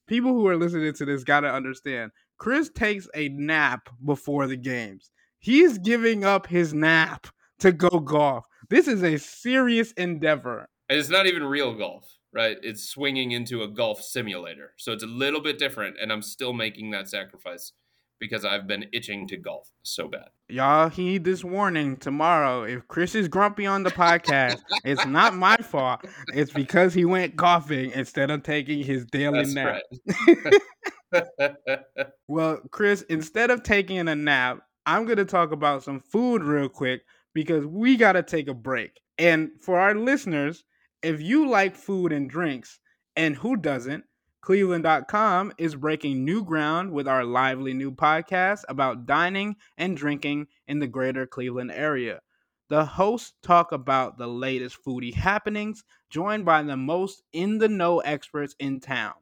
people 0.08 0.34
who 0.34 0.48
are 0.48 0.58
listening 0.58 0.94
to 0.94 1.06
this 1.06 1.24
gotta 1.24 1.52
understand. 1.54 2.12
Chris 2.38 2.70
takes 2.70 3.08
a 3.16 3.30
nap 3.30 3.88
before 4.04 4.48
the 4.48 4.58
games. 4.58 5.12
He's 5.40 5.78
giving 5.78 6.24
up 6.26 6.48
his 6.48 6.74
nap 6.74 7.28
to 7.60 7.72
go 7.72 8.00
golf. 8.00 8.46
This 8.70 8.88
is 8.88 9.04
a 9.04 9.18
serious 9.18 9.92
endeavor. 9.94 10.68
And 10.90 11.00
it's 11.00 11.10
not 11.10 11.28
even 11.28 11.44
real 11.44 11.74
golf, 11.76 12.12
right? 12.34 12.58
It's 12.62 12.88
swinging 12.88 13.32
into 13.32 13.64
a 13.64 13.68
golf 13.68 14.02
simulator. 14.02 14.74
So 14.78 14.92
it's 14.92 15.04
a 15.04 15.08
little 15.08 15.42
bit 15.42 15.60
different, 15.60 15.98
and 16.02 16.12
I'm 16.12 16.22
still 16.22 16.54
making 16.54 16.92
that 16.92 17.08
sacrifice 17.08 17.74
because 18.20 18.46
I've 18.46 18.68
been 18.68 18.86
itching 18.94 19.28
to 19.30 19.38
golf 19.38 19.72
so 19.82 20.08
bad. 20.08 20.30
Y'all 20.48 20.90
heed 20.90 21.24
this 21.24 21.44
warning 21.44 21.98
tomorrow. 21.98 22.64
If 22.64 22.88
Chris 22.88 23.16
is 23.16 23.28
grumpy 23.28 23.66
on 23.66 23.82
the 23.84 23.90
podcast, 23.90 24.62
it's 24.86 25.06
not 25.08 25.36
my 25.36 25.58
fault. 25.58 26.02
It's 26.34 26.54
because 26.54 26.94
he 26.94 27.04
went 27.04 27.36
golfing 27.36 27.92
instead 27.92 28.30
of 28.30 28.44
taking 28.44 28.84
his 28.84 29.06
daily 29.06 29.44
That's 29.44 29.54
nap. 29.56 29.82
right. 30.34 30.62
Well, 32.28 32.62
Chris, 32.72 33.02
instead 33.10 33.52
of 33.52 33.62
taking 33.62 34.08
a 34.08 34.16
nap, 34.16 34.60
I'm 34.86 35.04
going 35.06 35.18
to 35.18 35.26
talk 35.26 35.52
about 35.52 35.84
some 35.84 36.00
food 36.00 36.44
real 36.44 36.70
quick 36.70 37.02
because 37.34 37.66
we 37.66 37.98
got 37.98 38.14
to 38.14 38.24
take 38.24 38.48
a 38.48 38.54
break. 38.54 39.02
And 39.18 39.52
for 39.60 39.78
our 39.78 39.94
listeners, 39.96 40.64
if 41.04 41.22
you 41.22 41.50
like 41.50 41.76
food 41.76 42.12
and 42.12 42.30
drinks, 42.30 42.80
and 43.16 43.36
who 43.36 43.56
doesn't, 43.58 44.06
Cleveland.com 44.42 45.54
is 45.60 45.76
breaking 45.76 46.26
new 46.26 46.44
ground 46.44 46.92
with 46.92 47.08
our 47.08 47.24
lively 47.24 47.74
new 47.74 47.92
podcast 47.92 48.64
about 48.68 49.06
dining 49.06 49.56
and 49.78 49.96
drinking 49.96 50.48
in 50.68 50.80
the 50.80 50.88
greater 50.88 51.28
Cleveland 51.28 51.72
area. 51.72 52.22
The 52.70 52.86
hosts 52.86 53.34
talk 53.44 53.72
about 53.72 54.18
the 54.18 54.28
latest 54.28 54.78
foodie 54.84 55.14
happenings, 55.14 55.84
joined 56.10 56.46
by 56.46 56.64
the 56.64 56.78
most 56.78 57.22
in 57.34 57.60
the 57.60 57.68
know 57.68 58.00
experts 58.00 58.56
in 58.60 58.80
town. 58.80 59.14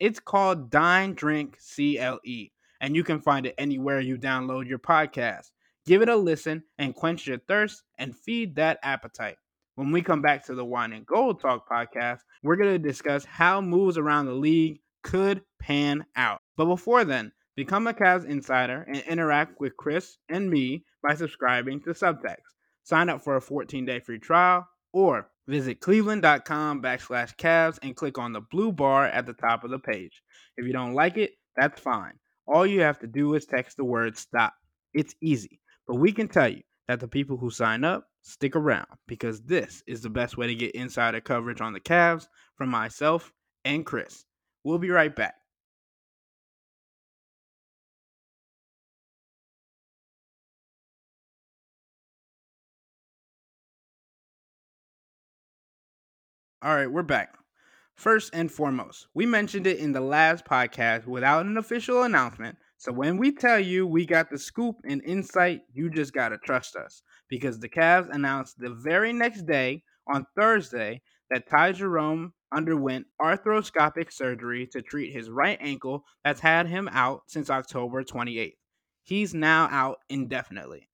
It's 0.00 0.20
called 0.20 0.70
Dine 0.70 1.14
Drink 1.14 1.58
CLE, 1.58 2.48
and 2.80 2.96
you 2.96 3.04
can 3.04 3.20
find 3.20 3.44
it 3.44 3.54
anywhere 3.58 4.00
you 4.00 4.16
download 4.16 4.68
your 4.68 4.78
podcast. 4.78 5.50
Give 5.84 6.00
it 6.00 6.08
a 6.08 6.16
listen 6.16 6.62
and 6.78 6.94
quench 6.94 7.26
your 7.26 7.38
thirst 7.38 7.82
and 7.98 8.16
feed 8.16 8.54
that 8.56 8.78
appetite. 8.82 9.36
When 9.74 9.90
we 9.90 10.02
come 10.02 10.20
back 10.20 10.44
to 10.46 10.54
the 10.54 10.66
Wine 10.66 10.92
and 10.92 11.06
Gold 11.06 11.40
Talk 11.40 11.66
podcast, 11.66 12.18
we're 12.42 12.56
going 12.56 12.74
to 12.74 12.78
discuss 12.78 13.24
how 13.24 13.62
moves 13.62 13.96
around 13.96 14.26
the 14.26 14.34
league 14.34 14.80
could 15.02 15.40
pan 15.60 16.04
out. 16.14 16.42
But 16.58 16.66
before 16.66 17.06
then, 17.06 17.32
become 17.56 17.86
a 17.86 17.94
Cavs 17.94 18.26
insider 18.26 18.82
and 18.82 18.98
interact 19.08 19.58
with 19.60 19.78
Chris 19.78 20.18
and 20.28 20.50
me 20.50 20.84
by 21.02 21.14
subscribing 21.14 21.80
to 21.84 21.90
Subtext. 21.90 22.36
Sign 22.82 23.08
up 23.08 23.24
for 23.24 23.36
a 23.36 23.40
14 23.40 23.86
day 23.86 24.00
free 24.00 24.18
trial 24.18 24.68
or 24.92 25.30
visit 25.48 25.80
cleveland.com 25.80 26.82
backslash 26.82 27.34
Cavs 27.36 27.78
and 27.82 27.96
click 27.96 28.18
on 28.18 28.34
the 28.34 28.42
blue 28.42 28.72
bar 28.72 29.06
at 29.06 29.24
the 29.24 29.32
top 29.32 29.64
of 29.64 29.70
the 29.70 29.78
page. 29.78 30.22
If 30.58 30.66
you 30.66 30.74
don't 30.74 30.92
like 30.92 31.16
it, 31.16 31.32
that's 31.56 31.80
fine. 31.80 32.18
All 32.46 32.66
you 32.66 32.82
have 32.82 32.98
to 32.98 33.06
do 33.06 33.32
is 33.36 33.46
text 33.46 33.78
the 33.78 33.84
word 33.84 34.18
stop. 34.18 34.52
It's 34.92 35.14
easy, 35.22 35.60
but 35.86 35.96
we 35.96 36.12
can 36.12 36.28
tell 36.28 36.50
you 36.50 36.62
that 36.92 37.00
the 37.00 37.08
people 37.08 37.38
who 37.38 37.50
sign 37.50 37.84
up 37.84 38.10
stick 38.20 38.54
around 38.54 38.86
because 39.06 39.40
this 39.44 39.82
is 39.86 40.02
the 40.02 40.10
best 40.10 40.36
way 40.36 40.46
to 40.46 40.54
get 40.54 40.74
insider 40.74 41.22
coverage 41.22 41.62
on 41.62 41.72
the 41.72 41.80
Cavs 41.80 42.26
from 42.54 42.68
myself 42.68 43.32
and 43.64 43.86
Chris. 43.86 44.26
We'll 44.62 44.76
be 44.78 44.90
right 44.90 45.16
back. 45.16 45.36
All 56.60 56.74
right, 56.76 56.92
we're 56.92 57.02
back. 57.02 57.38
First 57.94 58.34
and 58.34 58.52
foremost, 58.52 59.06
we 59.14 59.24
mentioned 59.24 59.66
it 59.66 59.78
in 59.78 59.92
the 59.92 60.00
last 60.02 60.44
podcast 60.44 61.06
without 61.06 61.46
an 61.46 61.56
official 61.56 62.02
announcement. 62.02 62.58
So 62.82 62.90
when 62.90 63.16
we 63.16 63.30
tell 63.30 63.60
you 63.60 63.86
we 63.86 64.04
got 64.04 64.28
the 64.28 64.36
scoop 64.36 64.74
and 64.84 65.04
insight, 65.04 65.60
you 65.72 65.88
just 65.88 66.12
got 66.12 66.30
to 66.30 66.38
trust 66.38 66.74
us 66.74 67.04
because 67.28 67.60
the 67.60 67.68
Cavs 67.68 68.12
announced 68.12 68.58
the 68.58 68.70
very 68.70 69.12
next 69.12 69.46
day 69.46 69.84
on 70.08 70.26
Thursday 70.34 71.00
that 71.30 71.48
Ty 71.48 71.74
Jerome 71.74 72.32
underwent 72.52 73.06
arthroscopic 73.20 74.12
surgery 74.12 74.66
to 74.72 74.82
treat 74.82 75.12
his 75.12 75.30
right 75.30 75.58
ankle 75.60 76.04
that's 76.24 76.40
had 76.40 76.66
him 76.66 76.88
out 76.90 77.22
since 77.28 77.50
October 77.50 78.02
28th. 78.02 78.56
He's 79.04 79.32
now 79.32 79.68
out 79.70 79.98
indefinitely. 80.08 80.88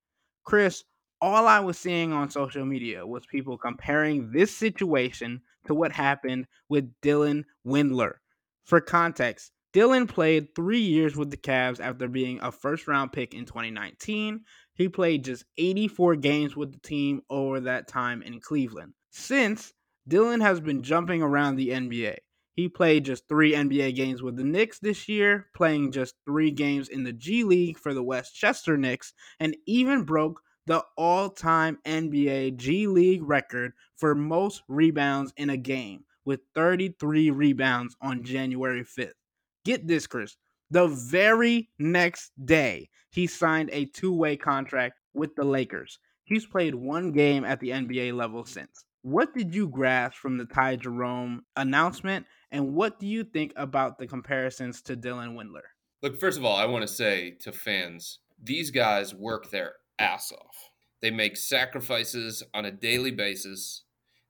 Chris, 0.44 0.85
all 1.22 1.46
I 1.46 1.61
was 1.61 1.79
seeing 1.79 2.12
on 2.12 2.29
social 2.29 2.66
media 2.66 3.07
was 3.07 3.24
people 3.24 3.57
comparing 3.57 4.31
this 4.31 4.55
situation 4.55 5.40
to 5.66 5.74
what 5.74 5.92
happened 5.92 6.48
with 6.68 6.92
Dylan 7.01 7.44
Windler. 7.66 8.16
For 8.64 8.83
context, 8.83 9.53
Dylan 9.74 10.09
played 10.09 10.54
three 10.54 10.81
years 10.81 11.14
with 11.14 11.31
the 11.31 11.37
Cavs 11.37 11.78
after 11.78 12.09
being 12.09 12.40
a 12.40 12.50
first 12.50 12.88
round 12.88 13.12
pick 13.12 13.35
in 13.35 13.44
2019. 13.44 14.40
He 14.74 14.88
played 14.88 15.24
just 15.24 15.44
84 15.59 16.16
games 16.16 16.57
with 16.57 16.72
the 16.72 16.78
team 16.81 17.20
over 17.28 17.61
that 17.61 17.88
time 17.88 18.22
in 18.22 18.40
Cleveland. 18.40 18.94
Since, 19.11 19.74
Dylan 20.09 20.40
has 20.40 20.61
been 20.61 20.83
jumping 20.83 21.20
around 21.20 21.57
the 21.57 21.68
NBA. 21.68 22.16
He 22.54 22.68
played 22.68 23.04
just 23.04 23.28
three 23.28 23.52
NBA 23.52 23.94
games 23.94 24.22
with 24.22 24.37
the 24.37 24.42
Knicks 24.42 24.78
this 24.78 25.09
year, 25.09 25.46
playing 25.54 25.92
just 25.92 26.14
three 26.24 26.50
games 26.50 26.88
in 26.88 27.04
the 27.04 27.12
G 27.12 27.44
League 27.44 27.78
for 27.78 27.92
the 27.92 28.02
Westchester 28.02 28.76
Knicks, 28.76 29.12
and 29.38 29.57
even 29.66 30.04
broke 30.04 30.40
the 30.66 30.83
all 30.96 31.28
time 31.28 31.78
NBA 31.85 32.57
G 32.57 32.87
League 32.87 33.22
record 33.22 33.72
for 33.96 34.14
most 34.14 34.62
rebounds 34.66 35.33
in 35.37 35.50
a 35.50 35.57
game 35.57 36.04
with 36.24 36.40
33 36.54 37.31
rebounds 37.31 37.96
on 38.00 38.24
January 38.24 38.83
5th. 38.83 39.12
Get 39.68 39.87
this, 39.87 40.07
Chris. 40.07 40.35
The 40.70 40.87
very 40.87 41.68
next 41.78 42.33
day, 42.42 42.88
he 43.11 43.26
signed 43.26 43.68
a 43.70 43.85
two 43.85 44.14
way 44.14 44.35
contract 44.35 44.94
with 45.12 45.37
the 45.37 45.44
Lakers. 45.44 45.98
He's 46.24 46.46
played 46.46 46.74
one 46.74 47.12
game 47.12 47.44
at 47.44 47.61
the 47.61 47.68
NBA 47.68 48.14
level 48.14 48.46
since. 48.46 48.87
What 49.02 49.35
did 49.35 49.54
you 49.54 49.68
grasp 49.68 50.16
from 50.16 50.38
the 50.38 50.46
Ty 50.46 50.76
Jerome 50.76 51.42
announcement, 51.54 52.24
and 52.50 52.72
what 52.72 52.98
do 52.98 53.07
you 53.07 53.24
think 53.24 53.52
about 53.57 53.98
the 53.98 54.07
comparisons 54.07 54.81
to 54.85 54.96
Dylan 54.96 55.35
Windler? 55.35 55.68
Look, 56.02 56.18
first 56.18 56.38
of 56.38 56.46
all, 56.46 56.57
I 56.57 56.64
want 56.64 56.81
to 56.81 56.88
say 56.88 57.33
to 57.42 57.52
fans, 57.52 58.20
these 58.42 58.70
guys 58.70 59.14
work 59.14 59.50
their 59.50 59.74
ass 59.98 60.33
off. 60.33 60.70
They 61.02 61.11
make 61.11 61.37
sacrifices 61.37 62.42
on 62.54 62.64
a 62.64 62.72
daily 62.72 63.11
basis. 63.11 63.83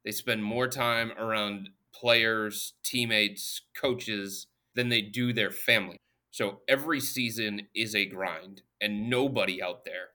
They 0.05 0.11
spend 0.11 0.42
more 0.42 0.66
time 0.66 1.12
around 1.16 1.68
players, 1.94 2.72
teammates, 2.83 3.61
coaches 3.81 4.48
than 4.74 4.88
they 4.88 5.02
do 5.02 5.33
their 5.33 5.50
family. 5.50 5.98
So 6.31 6.61
every 6.68 7.00
season 7.00 7.68
is 7.74 7.94
a 7.94 8.07
grind, 8.07 8.62
and 8.81 9.09
nobody 9.11 9.62
out 9.62 9.85
there 9.85 10.11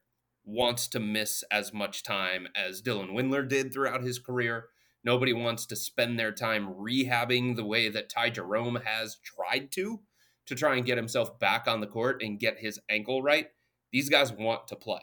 wants 0.45 0.87
to 0.89 0.99
miss 0.99 1.43
as 1.51 1.73
much 1.73 2.03
time 2.03 2.47
as 2.55 2.81
Dylan 2.81 3.13
Windler 3.13 3.47
did 3.47 3.73
throughout 3.73 4.03
his 4.03 4.19
career. 4.19 4.67
Nobody 5.03 5.33
wants 5.33 5.65
to 5.65 5.75
spend 5.75 6.17
their 6.17 6.31
time 6.31 6.73
rehabbing 6.73 7.55
the 7.55 7.65
way 7.65 7.89
that 7.89 8.09
Ty 8.09 8.31
Jerome 8.31 8.79
has 8.85 9.17
tried 9.23 9.71
to, 9.71 10.01
to 10.45 10.55
try 10.55 10.75
and 10.75 10.85
get 10.85 10.97
himself 10.97 11.39
back 11.39 11.67
on 11.67 11.81
the 11.81 11.87
court 11.87 12.21
and 12.21 12.39
get 12.39 12.59
his 12.59 12.79
ankle 12.89 13.21
right. 13.21 13.47
These 13.91 14.09
guys 14.09 14.31
want 14.31 14.67
to 14.67 14.75
play. 14.75 15.01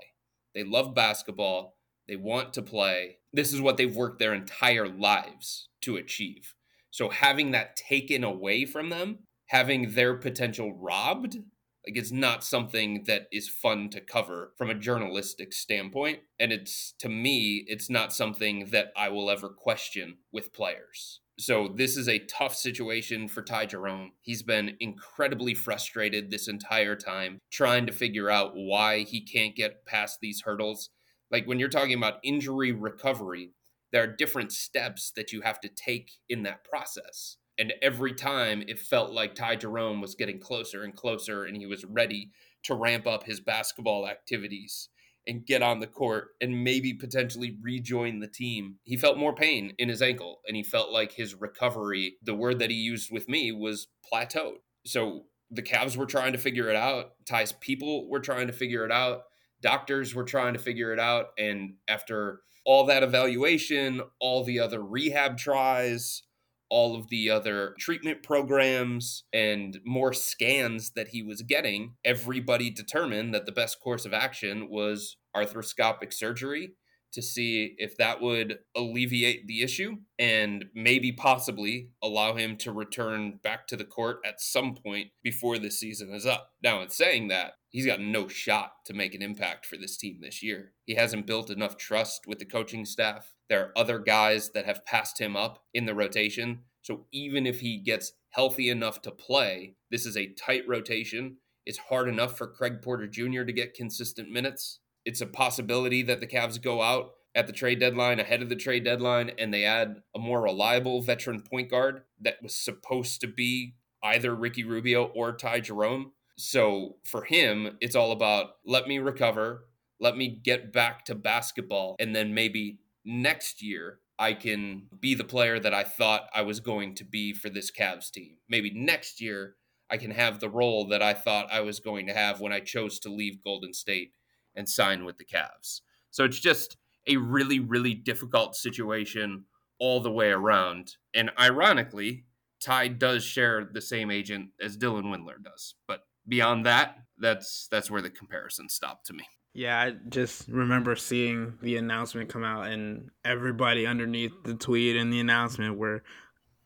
They 0.54 0.64
love 0.64 0.94
basketball. 0.94 1.76
They 2.08 2.16
want 2.16 2.52
to 2.54 2.62
play. 2.62 3.18
This 3.32 3.52
is 3.52 3.60
what 3.60 3.76
they've 3.76 3.94
worked 3.94 4.18
their 4.18 4.34
entire 4.34 4.88
lives 4.88 5.68
to 5.82 5.96
achieve. 5.96 6.54
So 6.90 7.08
having 7.08 7.52
that 7.52 7.76
taken 7.76 8.24
away 8.24 8.64
from 8.64 8.90
them, 8.90 9.20
having 9.50 9.94
their 9.94 10.14
potential 10.14 10.72
robbed, 10.72 11.34
like 11.34 11.96
it's 11.96 12.12
not 12.12 12.44
something 12.44 13.02
that 13.08 13.26
is 13.32 13.48
fun 13.48 13.88
to 13.90 14.00
cover 14.00 14.52
from 14.56 14.70
a 14.70 14.74
journalistic 14.74 15.52
standpoint. 15.52 16.20
And 16.38 16.52
it's 16.52 16.94
to 17.00 17.08
me, 17.08 17.64
it's 17.66 17.90
not 17.90 18.12
something 18.12 18.66
that 18.70 18.92
I 18.96 19.08
will 19.08 19.28
ever 19.28 19.48
question 19.48 20.18
with 20.32 20.52
players. 20.52 21.20
So 21.36 21.68
this 21.74 21.96
is 21.96 22.08
a 22.08 22.24
tough 22.26 22.54
situation 22.54 23.26
for 23.26 23.42
Ty 23.42 23.66
Jerome. 23.66 24.12
He's 24.20 24.44
been 24.44 24.76
incredibly 24.78 25.54
frustrated 25.54 26.30
this 26.30 26.46
entire 26.46 26.94
time, 26.94 27.38
trying 27.50 27.86
to 27.86 27.92
figure 27.92 28.30
out 28.30 28.52
why 28.54 29.00
he 29.00 29.20
can't 29.20 29.56
get 29.56 29.84
past 29.84 30.18
these 30.20 30.42
hurdles. 30.44 30.90
Like 31.28 31.46
when 31.46 31.58
you're 31.58 31.68
talking 31.68 31.96
about 31.96 32.20
injury 32.22 32.70
recovery, 32.70 33.50
there 33.90 34.04
are 34.04 34.16
different 34.16 34.52
steps 34.52 35.10
that 35.16 35.32
you 35.32 35.40
have 35.40 35.60
to 35.62 35.68
take 35.68 36.12
in 36.28 36.44
that 36.44 36.62
process. 36.62 37.38
And 37.60 37.72
every 37.80 38.14
time 38.14 38.64
it 38.66 38.80
felt 38.80 39.12
like 39.12 39.36
Ty 39.36 39.56
Jerome 39.56 40.00
was 40.00 40.16
getting 40.16 40.40
closer 40.40 40.82
and 40.82 40.96
closer 40.96 41.44
and 41.44 41.56
he 41.56 41.66
was 41.66 41.84
ready 41.84 42.32
to 42.64 42.74
ramp 42.74 43.06
up 43.06 43.24
his 43.24 43.38
basketball 43.40 44.08
activities. 44.08 44.88
and 45.26 45.44
get 45.46 45.62
on 45.62 45.80
the 45.80 45.86
court 45.86 46.28
and 46.40 46.64
maybe 46.64 46.94
potentially 46.94 47.56
rejoin 47.62 48.20
the 48.20 48.26
team. 48.26 48.76
He 48.84 48.96
felt 48.96 49.18
more 49.18 49.34
pain 49.34 49.74
in 49.78 49.88
his 49.88 50.02
ankle 50.02 50.40
and 50.46 50.56
he 50.56 50.62
felt 50.62 50.90
like 50.90 51.12
his 51.12 51.34
recovery, 51.34 52.14
the 52.22 52.34
word 52.34 52.58
that 52.58 52.70
he 52.70 52.76
used 52.76 53.12
with 53.12 53.28
me 53.28 53.52
was 53.52 53.88
plateaued. 54.12 54.56
So 54.86 55.26
the 55.50 55.62
Cavs 55.62 55.96
were 55.96 56.06
trying 56.06 56.32
to 56.32 56.38
figure 56.38 56.68
it 56.70 56.76
out. 56.76 57.12
Ty's 57.26 57.52
people 57.52 58.08
were 58.08 58.20
trying 58.20 58.46
to 58.46 58.52
figure 58.52 58.84
it 58.84 58.92
out. 58.92 59.22
Doctors 59.60 60.14
were 60.14 60.24
trying 60.24 60.54
to 60.54 60.58
figure 60.58 60.92
it 60.92 60.98
out. 60.98 61.26
And 61.38 61.74
after 61.86 62.40
all 62.64 62.86
that 62.86 63.02
evaluation, 63.02 64.00
all 64.20 64.42
the 64.42 64.58
other 64.60 64.82
rehab 64.82 65.36
tries, 65.36 66.22
all 66.70 66.96
of 66.96 67.08
the 67.08 67.28
other 67.28 67.74
treatment 67.78 68.22
programs 68.22 69.24
and 69.32 69.80
more 69.84 70.12
scans 70.12 70.92
that 70.92 71.08
he 71.08 71.22
was 71.22 71.42
getting, 71.42 71.94
everybody 72.04 72.70
determined 72.70 73.34
that 73.34 73.44
the 73.46 73.52
best 73.52 73.80
course 73.80 74.06
of 74.06 74.14
action 74.14 74.68
was 74.70 75.16
arthroscopic 75.36 76.12
surgery 76.12 76.72
to 77.12 77.22
see 77.22 77.74
if 77.78 77.96
that 77.96 78.20
would 78.20 78.58
alleviate 78.76 79.46
the 79.46 79.62
issue 79.62 79.96
and 80.18 80.66
maybe 80.74 81.12
possibly 81.12 81.90
allow 82.02 82.34
him 82.34 82.56
to 82.58 82.72
return 82.72 83.38
back 83.42 83.66
to 83.66 83.76
the 83.76 83.84
court 83.84 84.18
at 84.24 84.40
some 84.40 84.74
point 84.74 85.08
before 85.22 85.58
the 85.58 85.70
season 85.70 86.12
is 86.12 86.26
up. 86.26 86.50
Now, 86.62 86.82
in 86.82 86.90
saying 86.90 87.28
that, 87.28 87.54
he's 87.68 87.86
got 87.86 88.00
no 88.00 88.28
shot 88.28 88.72
to 88.86 88.94
make 88.94 89.14
an 89.14 89.22
impact 89.22 89.66
for 89.66 89.76
this 89.76 89.96
team 89.96 90.18
this 90.20 90.42
year. 90.42 90.72
He 90.84 90.94
hasn't 90.94 91.26
built 91.26 91.50
enough 91.50 91.76
trust 91.76 92.26
with 92.26 92.38
the 92.38 92.44
coaching 92.44 92.84
staff. 92.84 93.32
There 93.48 93.64
are 93.64 93.72
other 93.76 93.98
guys 93.98 94.50
that 94.50 94.66
have 94.66 94.86
passed 94.86 95.20
him 95.20 95.36
up 95.36 95.64
in 95.74 95.86
the 95.86 95.94
rotation. 95.94 96.60
So 96.82 97.06
even 97.12 97.46
if 97.46 97.60
he 97.60 97.78
gets 97.78 98.12
healthy 98.30 98.70
enough 98.70 99.02
to 99.02 99.10
play, 99.10 99.74
this 99.90 100.06
is 100.06 100.16
a 100.16 100.32
tight 100.34 100.62
rotation. 100.68 101.36
It's 101.66 101.78
hard 101.78 102.08
enough 102.08 102.38
for 102.38 102.46
Craig 102.46 102.80
Porter 102.82 103.06
Jr. 103.06 103.42
to 103.42 103.52
get 103.52 103.74
consistent 103.74 104.30
minutes 104.30 104.80
it's 105.10 105.20
a 105.20 105.26
possibility 105.26 106.04
that 106.04 106.20
the 106.20 106.26
Cavs 106.26 106.62
go 106.62 106.80
out 106.80 107.14
at 107.34 107.48
the 107.48 107.52
trade 107.52 107.80
deadline, 107.80 108.20
ahead 108.20 108.42
of 108.42 108.48
the 108.48 108.54
trade 108.54 108.84
deadline, 108.84 109.32
and 109.38 109.52
they 109.52 109.64
add 109.64 109.96
a 110.14 110.20
more 110.20 110.40
reliable 110.40 111.02
veteran 111.02 111.42
point 111.42 111.68
guard 111.68 112.02
that 112.20 112.36
was 112.44 112.54
supposed 112.54 113.20
to 113.20 113.26
be 113.26 113.74
either 114.04 114.32
Ricky 114.32 114.62
Rubio 114.62 115.06
or 115.06 115.36
Ty 115.36 115.60
Jerome. 115.60 116.12
So 116.38 116.98
for 117.04 117.24
him, 117.24 117.76
it's 117.80 117.96
all 117.96 118.12
about 118.12 118.50
let 118.64 118.86
me 118.86 119.00
recover, 119.00 119.66
let 119.98 120.16
me 120.16 120.28
get 120.28 120.72
back 120.72 121.04
to 121.06 121.16
basketball, 121.16 121.96
and 121.98 122.14
then 122.14 122.32
maybe 122.32 122.78
next 123.04 123.60
year 123.60 123.98
I 124.16 124.34
can 124.34 124.86
be 125.00 125.16
the 125.16 125.24
player 125.24 125.58
that 125.58 125.74
I 125.74 125.82
thought 125.82 126.30
I 126.32 126.42
was 126.42 126.60
going 126.60 126.94
to 126.96 127.04
be 127.04 127.32
for 127.32 127.50
this 127.50 127.72
Cavs 127.72 128.12
team. 128.12 128.36
Maybe 128.48 128.70
next 128.72 129.20
year 129.20 129.56
I 129.90 129.96
can 129.96 130.12
have 130.12 130.38
the 130.38 130.50
role 130.50 130.86
that 130.86 131.02
I 131.02 131.14
thought 131.14 131.52
I 131.52 131.62
was 131.62 131.80
going 131.80 132.06
to 132.06 132.14
have 132.14 132.40
when 132.40 132.52
I 132.52 132.60
chose 132.60 133.00
to 133.00 133.08
leave 133.08 133.42
Golden 133.42 133.74
State 133.74 134.12
and 134.60 134.68
sign 134.68 135.04
with 135.04 135.16
the 135.16 135.24
Cavs. 135.24 135.80
So 136.10 136.24
it's 136.24 136.38
just 136.38 136.76
a 137.08 137.16
really, 137.16 137.58
really 137.58 137.94
difficult 137.94 138.54
situation 138.54 139.44
all 139.78 140.00
the 140.00 140.12
way 140.12 140.28
around. 140.28 140.96
And 141.14 141.30
ironically, 141.40 142.26
Ty 142.60 142.88
does 142.88 143.24
share 143.24 143.64
the 143.72 143.80
same 143.80 144.10
agent 144.10 144.50
as 144.62 144.76
Dylan 144.76 145.04
Windler 145.04 145.42
does. 145.42 145.74
But 145.88 146.02
beyond 146.28 146.66
that, 146.66 146.96
that's 147.18 147.68
that's 147.70 147.90
where 147.90 148.02
the 148.02 148.10
comparison 148.10 148.68
stopped 148.68 149.06
to 149.06 149.14
me. 149.14 149.24
Yeah, 149.54 149.80
I 149.80 149.94
just 150.08 150.46
remember 150.48 150.94
seeing 150.94 151.54
the 151.62 151.76
announcement 151.76 152.28
come 152.28 152.44
out 152.44 152.66
and 152.68 153.08
everybody 153.24 153.86
underneath 153.86 154.32
the 154.44 154.54
tweet 154.54 154.94
and 154.94 155.12
the 155.12 155.20
announcement 155.20 155.76
were 155.76 156.04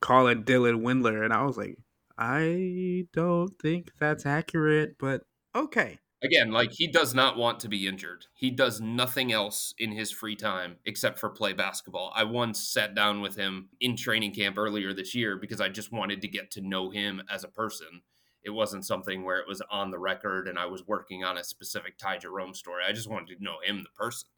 calling 0.01 0.43
Dylan 0.43 0.83
Windler 0.83 1.25
and 1.25 1.33
I 1.33 1.45
was 1.45 1.57
like, 1.57 1.79
I 2.19 3.07
don't 3.15 3.53
think 3.63 3.93
that's 3.99 4.27
accurate, 4.27 4.97
but 4.99 5.23
okay 5.55 5.99
again, 6.25 6.51
like 6.51 6.73
he 6.73 6.87
does 6.87 7.15
not 7.15 7.37
want 7.37 7.61
to 7.61 7.69
be 7.69 7.87
injured. 7.87 8.27
He 8.35 8.51
does 8.51 8.81
nothing 8.81 9.33
else 9.33 9.75
in 9.79 9.93
his 9.93 10.11
free 10.11 10.37
time 10.37 10.77
except 10.85 11.19
for 11.19 11.29
play 11.31 11.53
basketball. 11.53 12.13
I 12.15 12.25
once 12.25 12.69
sat 12.69 12.95
down 12.95 13.21
with 13.21 13.37
him 13.37 13.69
in 13.81 13.97
training 13.97 14.35
camp 14.35 14.59
earlier 14.59 14.93
this 14.93 15.15
year 15.15 15.37
because 15.37 15.61
I 15.61 15.69
just 15.69 15.93
wanted 15.93 16.23
to 16.23 16.29
get 16.29 16.51
to 16.53 16.61
know 16.61 16.91
him 16.91 17.23
as 17.31 17.45
a 17.45 17.49
person. 17.49 18.03
It 18.43 18.51
wasn't 18.51 18.85
something 18.85 19.25
where 19.25 19.39
it 19.39 19.49
was 19.49 19.63
on 19.71 19.91
the 19.91 19.99
record 19.99 20.49
and 20.49 20.59
I 20.59 20.67
was 20.67 20.87
working 20.87 21.25
on 21.25 21.39
a 21.39 21.45
specific 21.45 21.97
Ty 21.99 22.19
Jerome 22.19 22.55
story. 22.55 22.83
I 22.87 22.93
just 22.93 23.11
wanted 23.11 23.37
to 23.37 23.45
know 23.45 23.57
him, 23.63 23.79
the 23.79 23.91
person. 23.95 24.29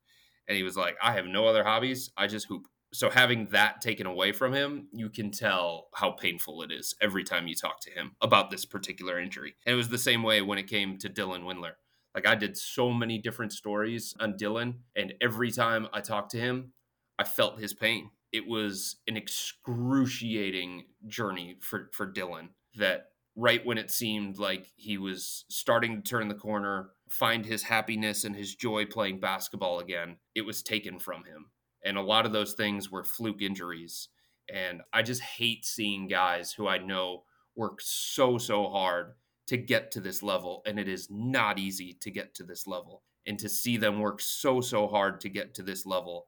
And 0.48 0.56
he 0.56 0.62
was 0.62 0.76
like, 0.76 0.96
I 1.02 1.12
have 1.12 1.26
no 1.26 1.46
other 1.46 1.64
hobbies. 1.64 2.10
I 2.16 2.26
just 2.26 2.46
hoop 2.46 2.68
so 2.96 3.10
having 3.10 3.48
that 3.48 3.82
taken 3.82 4.06
away 4.06 4.32
from 4.32 4.54
him, 4.54 4.88
you 4.90 5.10
can 5.10 5.30
tell 5.30 5.88
how 5.94 6.12
painful 6.12 6.62
it 6.62 6.72
is 6.72 6.94
every 6.98 7.24
time 7.24 7.46
you 7.46 7.54
talk 7.54 7.78
to 7.82 7.90
him 7.90 8.12
about 8.22 8.50
this 8.50 8.64
particular 8.64 9.20
injury. 9.20 9.54
And 9.66 9.74
it 9.74 9.76
was 9.76 9.90
the 9.90 9.98
same 9.98 10.22
way 10.22 10.40
when 10.40 10.56
it 10.56 10.66
came 10.66 10.96
to 10.98 11.10
Dylan 11.10 11.42
Windler. 11.42 11.72
Like 12.14 12.26
I 12.26 12.34
did 12.34 12.56
so 12.56 12.94
many 12.94 13.18
different 13.18 13.52
stories 13.52 14.14
on 14.18 14.38
Dylan, 14.38 14.76
and 14.96 15.12
every 15.20 15.50
time 15.50 15.88
I 15.92 16.00
talked 16.00 16.30
to 16.30 16.38
him, 16.38 16.72
I 17.18 17.24
felt 17.24 17.60
his 17.60 17.74
pain. 17.74 18.08
It 18.32 18.46
was 18.46 18.96
an 19.06 19.18
excruciating 19.18 20.84
journey 21.06 21.58
for 21.60 21.90
for 21.92 22.10
Dylan 22.10 22.48
that 22.76 23.08
right 23.36 23.64
when 23.66 23.76
it 23.76 23.90
seemed 23.90 24.38
like 24.38 24.70
he 24.76 24.96
was 24.96 25.44
starting 25.50 25.96
to 25.96 26.08
turn 26.08 26.28
the 26.28 26.34
corner, 26.34 26.92
find 27.10 27.44
his 27.44 27.64
happiness 27.64 28.24
and 28.24 28.34
his 28.34 28.54
joy 28.54 28.86
playing 28.86 29.20
basketball 29.20 29.80
again, 29.80 30.16
it 30.34 30.46
was 30.46 30.62
taken 30.62 30.98
from 30.98 31.24
him 31.24 31.50
and 31.86 31.96
a 31.96 32.02
lot 32.02 32.26
of 32.26 32.32
those 32.32 32.52
things 32.54 32.90
were 32.90 33.04
fluke 33.04 33.40
injuries. 33.40 34.08
And 34.52 34.82
I 34.92 35.02
just 35.02 35.22
hate 35.22 35.64
seeing 35.64 36.08
guys 36.08 36.52
who 36.52 36.66
I 36.68 36.78
know 36.78 37.22
work 37.54 37.78
so, 37.80 38.38
so 38.38 38.68
hard 38.68 39.14
to 39.46 39.56
get 39.56 39.92
to 39.92 40.00
this 40.00 40.22
level. 40.22 40.62
And 40.66 40.78
it 40.78 40.88
is 40.88 41.08
not 41.10 41.58
easy 41.58 41.96
to 42.00 42.10
get 42.10 42.34
to 42.34 42.44
this 42.44 42.66
level. 42.66 43.02
And 43.26 43.38
to 43.38 43.48
see 43.48 43.76
them 43.76 44.00
work 44.00 44.20
so, 44.20 44.60
so 44.60 44.86
hard 44.86 45.20
to 45.20 45.28
get 45.28 45.54
to 45.54 45.62
this 45.62 45.86
level 45.86 46.26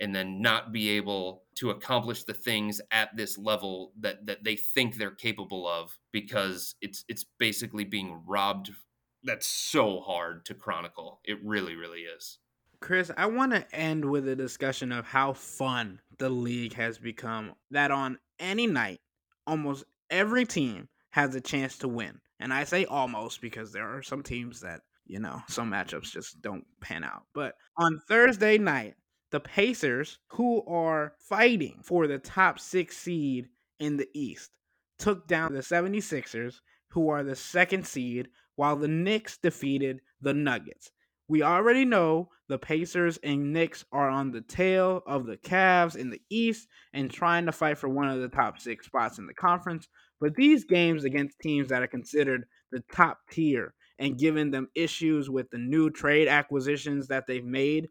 and 0.00 0.14
then 0.14 0.40
not 0.40 0.72
be 0.72 0.90
able 0.90 1.44
to 1.56 1.70
accomplish 1.70 2.24
the 2.24 2.34
things 2.34 2.80
at 2.90 3.14
this 3.16 3.36
level 3.36 3.92
that, 4.00 4.26
that 4.26 4.42
they 4.42 4.56
think 4.56 4.96
they're 4.96 5.10
capable 5.10 5.68
of 5.68 5.98
because 6.10 6.74
it's 6.80 7.04
it's 7.08 7.24
basically 7.38 7.84
being 7.84 8.22
robbed 8.26 8.72
that's 9.22 9.46
so 9.46 10.00
hard 10.00 10.44
to 10.46 10.54
chronicle 10.54 11.20
it 11.24 11.38
really 11.44 11.76
really 11.76 12.00
is 12.00 12.38
Chris, 12.80 13.10
I 13.16 13.26
want 13.26 13.52
to 13.52 13.74
end 13.74 14.04
with 14.04 14.26
a 14.26 14.34
discussion 14.34 14.90
of 14.90 15.04
how 15.04 15.34
fun 15.34 16.00
the 16.18 16.30
league 16.30 16.74
has 16.74 16.98
become. 16.98 17.52
That 17.70 17.90
on 17.90 18.18
any 18.38 18.66
night, 18.66 19.00
almost 19.46 19.84
every 20.08 20.46
team 20.46 20.88
has 21.10 21.34
a 21.34 21.40
chance 21.40 21.78
to 21.78 21.88
win. 21.88 22.20
And 22.40 22.52
I 22.52 22.64
say 22.64 22.86
almost 22.86 23.42
because 23.42 23.72
there 23.72 23.96
are 23.96 24.02
some 24.02 24.22
teams 24.22 24.60
that, 24.60 24.80
you 25.06 25.18
know, 25.18 25.42
some 25.48 25.70
matchups 25.70 26.10
just 26.10 26.40
don't 26.40 26.64
pan 26.80 27.04
out. 27.04 27.24
But 27.34 27.54
on 27.76 28.00
Thursday 28.08 28.56
night, 28.56 28.94
the 29.30 29.40
Pacers, 29.40 30.18
who 30.28 30.64
are 30.66 31.12
fighting 31.18 31.80
for 31.84 32.06
the 32.06 32.18
top 32.18 32.58
six 32.58 32.96
seed 32.96 33.48
in 33.78 33.98
the 33.98 34.08
East, 34.14 34.50
took 34.98 35.28
down 35.28 35.52
the 35.52 35.60
76ers, 35.60 36.60
who 36.88 37.10
are 37.10 37.22
the 37.22 37.36
second 37.36 37.86
seed, 37.86 38.28
while 38.56 38.76
the 38.76 38.88
Knicks 38.88 39.36
defeated 39.36 40.00
the 40.20 40.34
Nuggets. 40.34 40.90
We 41.30 41.42
already 41.44 41.84
know 41.84 42.28
the 42.48 42.58
Pacers 42.58 43.16
and 43.22 43.52
Knicks 43.52 43.84
are 43.92 44.08
on 44.08 44.32
the 44.32 44.40
tail 44.40 45.00
of 45.06 45.26
the 45.26 45.36
Cavs 45.36 45.94
in 45.94 46.10
the 46.10 46.20
East 46.28 46.66
and 46.92 47.08
trying 47.08 47.46
to 47.46 47.52
fight 47.52 47.78
for 47.78 47.88
one 47.88 48.08
of 48.08 48.20
the 48.20 48.28
top 48.28 48.58
six 48.58 48.86
spots 48.86 49.18
in 49.18 49.28
the 49.28 49.34
conference. 49.34 49.86
But 50.20 50.34
these 50.34 50.64
games 50.64 51.04
against 51.04 51.38
teams 51.38 51.68
that 51.68 51.84
are 51.84 51.86
considered 51.86 52.46
the 52.72 52.82
top 52.92 53.18
tier 53.30 53.74
and 54.00 54.18
giving 54.18 54.50
them 54.50 54.70
issues 54.74 55.30
with 55.30 55.48
the 55.50 55.58
new 55.58 55.88
trade 55.88 56.26
acquisitions 56.26 57.06
that 57.06 57.28
they've 57.28 57.44
made, 57.44 57.90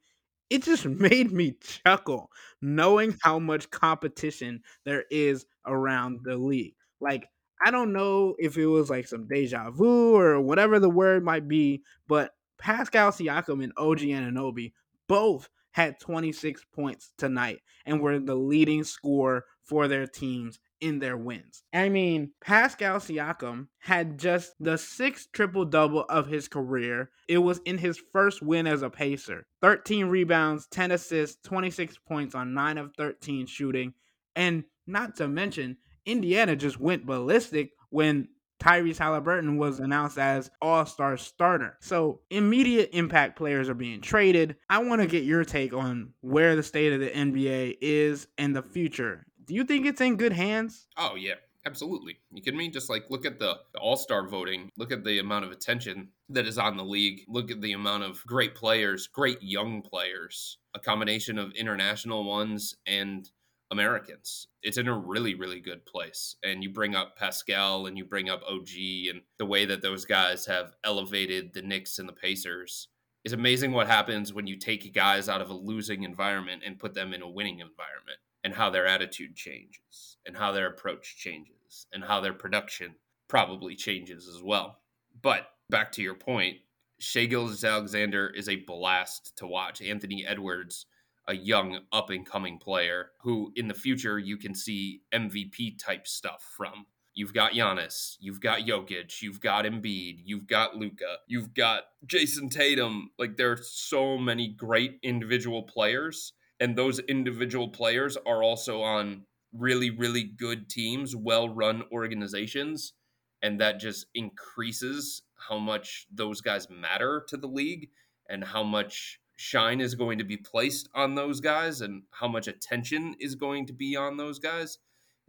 it 0.50 0.64
just 0.64 0.86
made 0.86 1.32
me 1.32 1.54
chuckle 1.62 2.30
knowing 2.62 3.18
how 3.22 3.40
much 3.40 3.70
competition 3.72 4.62
there 4.84 5.06
is 5.10 5.46
around 5.66 6.20
the 6.26 6.36
league. 6.36 6.76
Like, 7.00 7.30
I 7.66 7.72
don't 7.72 7.94
know 7.94 8.36
if 8.38 8.58
it 8.58 8.66
was 8.66 8.90
like 8.90 9.08
some 9.08 9.28
deja 9.30 9.72
vu 9.72 10.14
or 10.16 10.42
whatever 10.42 10.80
the 10.80 10.90
word 10.90 11.24
might 11.24 11.48
be, 11.48 11.84
but 12.08 12.32
Pascal 12.60 13.12
Siakam 13.12 13.64
and 13.64 13.74
OG 13.78 14.00
Anunoby 14.00 14.74
both 15.08 15.50
had 15.72 16.00
26 16.00 16.66
points 16.74 17.14
tonight 17.18 17.60
and 17.86 18.02
were 18.02 18.20
the 18.20 18.36
leading 18.36 18.84
scorer 18.84 19.46
for 19.64 19.88
their 19.88 20.08
teams 20.08 20.60
in 20.82 21.00
their 21.00 21.18
wins. 21.18 21.64
I 21.74 21.90
mean, 21.90 22.32
Pascal 22.42 22.98
Siakam 22.98 23.68
had 23.80 24.18
just 24.18 24.54
the 24.60 24.78
sixth 24.78 25.32
triple 25.32 25.66
double 25.66 26.06
of 26.10 26.28
his 26.28 26.48
career. 26.48 27.12
It 27.28 27.40
was 27.40 27.60
in 27.66 27.78
his 27.78 28.02
first 28.12 28.42
win 28.42 28.68
as 28.68 28.82
a 28.82 28.90
Pacer 28.90 29.46
13 29.62 30.06
rebounds, 30.08 30.68
10 30.68 30.92
assists, 30.92 31.38
26 31.44 31.98
points 32.08 32.36
on 32.36 32.54
9 32.54 32.78
of 32.78 32.92
13 32.98 33.46
shooting. 33.46 33.94
And 34.36 34.64
not 34.88 35.16
to 35.18 35.28
mention, 35.28 35.78
Indiana 36.06 36.56
just 36.56 36.80
went 36.80 37.06
ballistic 37.06 37.72
when 37.90 38.30
Tyrese 38.60 38.98
Halliburton 38.98 39.58
was 39.58 39.80
announced 39.80 40.18
as 40.18 40.52
All 40.62 40.86
Star 40.86 41.18
starter. 41.18 41.78
So 41.80 42.22
immediate 42.30 42.90
impact 42.94 43.38
players 43.38 43.70
are 43.70 43.74
being 43.74 44.02
traded. 44.02 44.58
I 44.70 44.80
want 44.80 45.02
to 45.02 45.08
get 45.08 45.24
your 45.24 45.44
take 45.44 45.74
on 45.74 46.14
where 46.22 46.56
the 46.56 46.64
state 46.64 46.94
of 46.94 47.00
the 47.00 47.10
NBA 47.10 47.78
is 47.82 48.28
and 48.38 48.56
the 48.56 48.64
future. 48.64 49.26
Do 49.46 49.56
you 49.56 49.64
think 49.64 49.86
it's 49.86 50.02
in 50.02 50.18
good 50.18 50.34
hands? 50.34 50.88
Oh 50.98 51.16
yeah, 51.16 51.36
Absolutely. 51.66 52.18
You 52.32 52.42
kidding 52.42 52.58
me? 52.58 52.70
Just 52.70 52.90
like 52.90 53.06
look 53.10 53.26
at 53.26 53.38
the, 53.40 53.58
the 53.74 53.80
All 53.80 53.98
Star 53.98 54.28
voting, 54.28 54.72
look 54.78 54.92
at 54.92 55.04
the 55.04 55.20
amount 55.20 55.46
of 55.46 55.52
attention 55.52 56.10
that 56.30 56.48
is 56.48 56.58
on 56.58 56.78
the 56.78 56.84
league, 56.84 57.22
look 57.28 57.52
at 57.52 57.62
the 57.62 57.74
amount 57.74 58.04
of 58.04 58.26
great 58.26 58.56
players, 58.56 59.08
great 59.08 59.42
young 59.42 59.82
players, 59.82 60.58
a 60.74 60.80
combination 60.80 61.38
of 61.38 61.52
international 61.54 62.24
ones 62.24 62.76
and 62.88 63.30
Americans. 63.72 64.48
It's 64.64 64.78
in 64.78 64.88
a 64.88 64.98
really, 64.98 65.36
really 65.36 65.60
good 65.60 65.86
place. 65.86 66.36
And 66.44 66.64
you 66.64 66.72
bring 66.72 66.96
up 66.96 67.18
Pascal 67.18 67.86
and 67.86 67.98
you 67.98 68.06
bring 68.06 68.30
up 68.30 68.42
OG 68.48 68.70
and 69.10 69.22
the 69.38 69.46
way 69.46 69.66
that 69.66 69.82
those 69.82 70.06
guys 70.06 70.46
have 70.46 70.76
elevated 70.84 71.54
the 71.54 71.62
Knicks 71.62 72.00
and 72.00 72.10
the 72.10 72.14
Pacers. 72.14 72.88
It's 73.26 73.34
amazing 73.34 73.72
what 73.72 73.88
happens 73.88 74.34
when 74.34 74.48
you 74.48 74.58
take 74.58 74.94
guys 74.94 75.30
out 75.30 75.42
of 75.42 75.50
a 75.50 75.54
losing 75.54 76.04
environment 76.04 76.64
and 76.66 76.80
put 76.80 76.94
them 76.94 77.14
in 77.14 77.22
a 77.22 77.30
winning 77.30 77.60
environment 77.60 78.18
and 78.44 78.54
how 78.54 78.70
their 78.70 78.88
attitude 78.88 79.36
changes 79.36 80.18
and 80.26 80.36
how 80.36 80.52
their 80.52 80.68
approach 80.68 81.18
changes 81.18 81.86
and 81.94 82.04
how 82.04 82.22
their 82.22 82.34
production 82.34 82.96
probably 83.28 83.76
changes 83.76 84.28
as 84.28 84.42
well. 84.42 84.80
But 85.22 85.48
back 85.70 85.92
to 85.94 86.02
your 86.02 86.16
point, 86.16 86.58
Shai 87.00 87.26
Gilgeous-Alexander 87.26 88.30
is 88.36 88.50
a 88.50 88.58
blast 88.58 89.38
to 89.38 89.48
watch. 89.48 89.82
Anthony 89.82 90.26
Edwards, 90.26 90.86
a 91.30 91.36
young 91.36 91.80
up 91.92 92.10
and 92.10 92.26
coming 92.26 92.58
player 92.58 93.12
who 93.20 93.54
in 93.56 93.68
the 93.68 93.74
future 93.74 94.18
you 94.18 94.36
can 94.36 94.56
see 94.56 95.02
MVP 95.14 95.80
type 95.80 96.08
stuff 96.08 96.54
from. 96.58 96.88
You've 97.14 97.34
got 97.34 97.52
Giannis, 97.52 98.16
you've 98.20 98.42
got 98.42 98.62
Jokic, 98.62 99.22
you've 99.22 99.40
got 99.40 99.66
Embiid, 99.66 100.22
you've 100.26 100.48
got 100.48 100.76
Luka, 100.76 101.18
you've 101.28 101.54
got 101.54 101.84
Jayson 102.06 102.50
Tatum. 102.50 103.12
Like 103.20 103.38
there 103.38 103.52
are 103.52 103.60
so 103.62 104.18
many 104.18 104.48
great 104.48 105.00
individual 105.04 105.64
players 105.64 106.34
and 106.60 106.76
those 106.76 107.00
individual 107.00 107.70
players 107.70 108.18
are 108.26 108.44
also 108.44 108.82
on 108.82 109.24
really 109.54 109.90
really 109.90 110.24
good 110.24 110.70
teams 110.70 111.16
well 111.16 111.50
run 111.50 111.84
organizations 111.92 112.94
and 113.42 113.60
that 113.60 113.80
just 113.80 114.06
increases 114.14 115.24
how 115.36 115.58
much 115.58 116.06
those 116.12 116.42
guys 116.42 116.68
matter 116.70 117.24
to 117.28 117.38
the 117.38 117.48
league 117.48 117.90
and 118.30 118.44
how 118.44 118.64
much 118.64 119.20
shine 119.40 119.80
is 119.80 119.96
going 119.96 120.18
to 120.18 120.24
be 120.26 120.36
placed 120.36 120.90
on 120.94 121.16
those 121.16 121.40
guys 121.40 121.80
and 121.80 122.04
how 122.12 122.28
much 122.28 122.48
attention 122.48 123.16
is 123.20 123.36
going 123.36 123.66
to 123.66 123.74
be 123.74 123.96
on 123.96 124.18
those 124.18 124.38
guys 124.38 124.80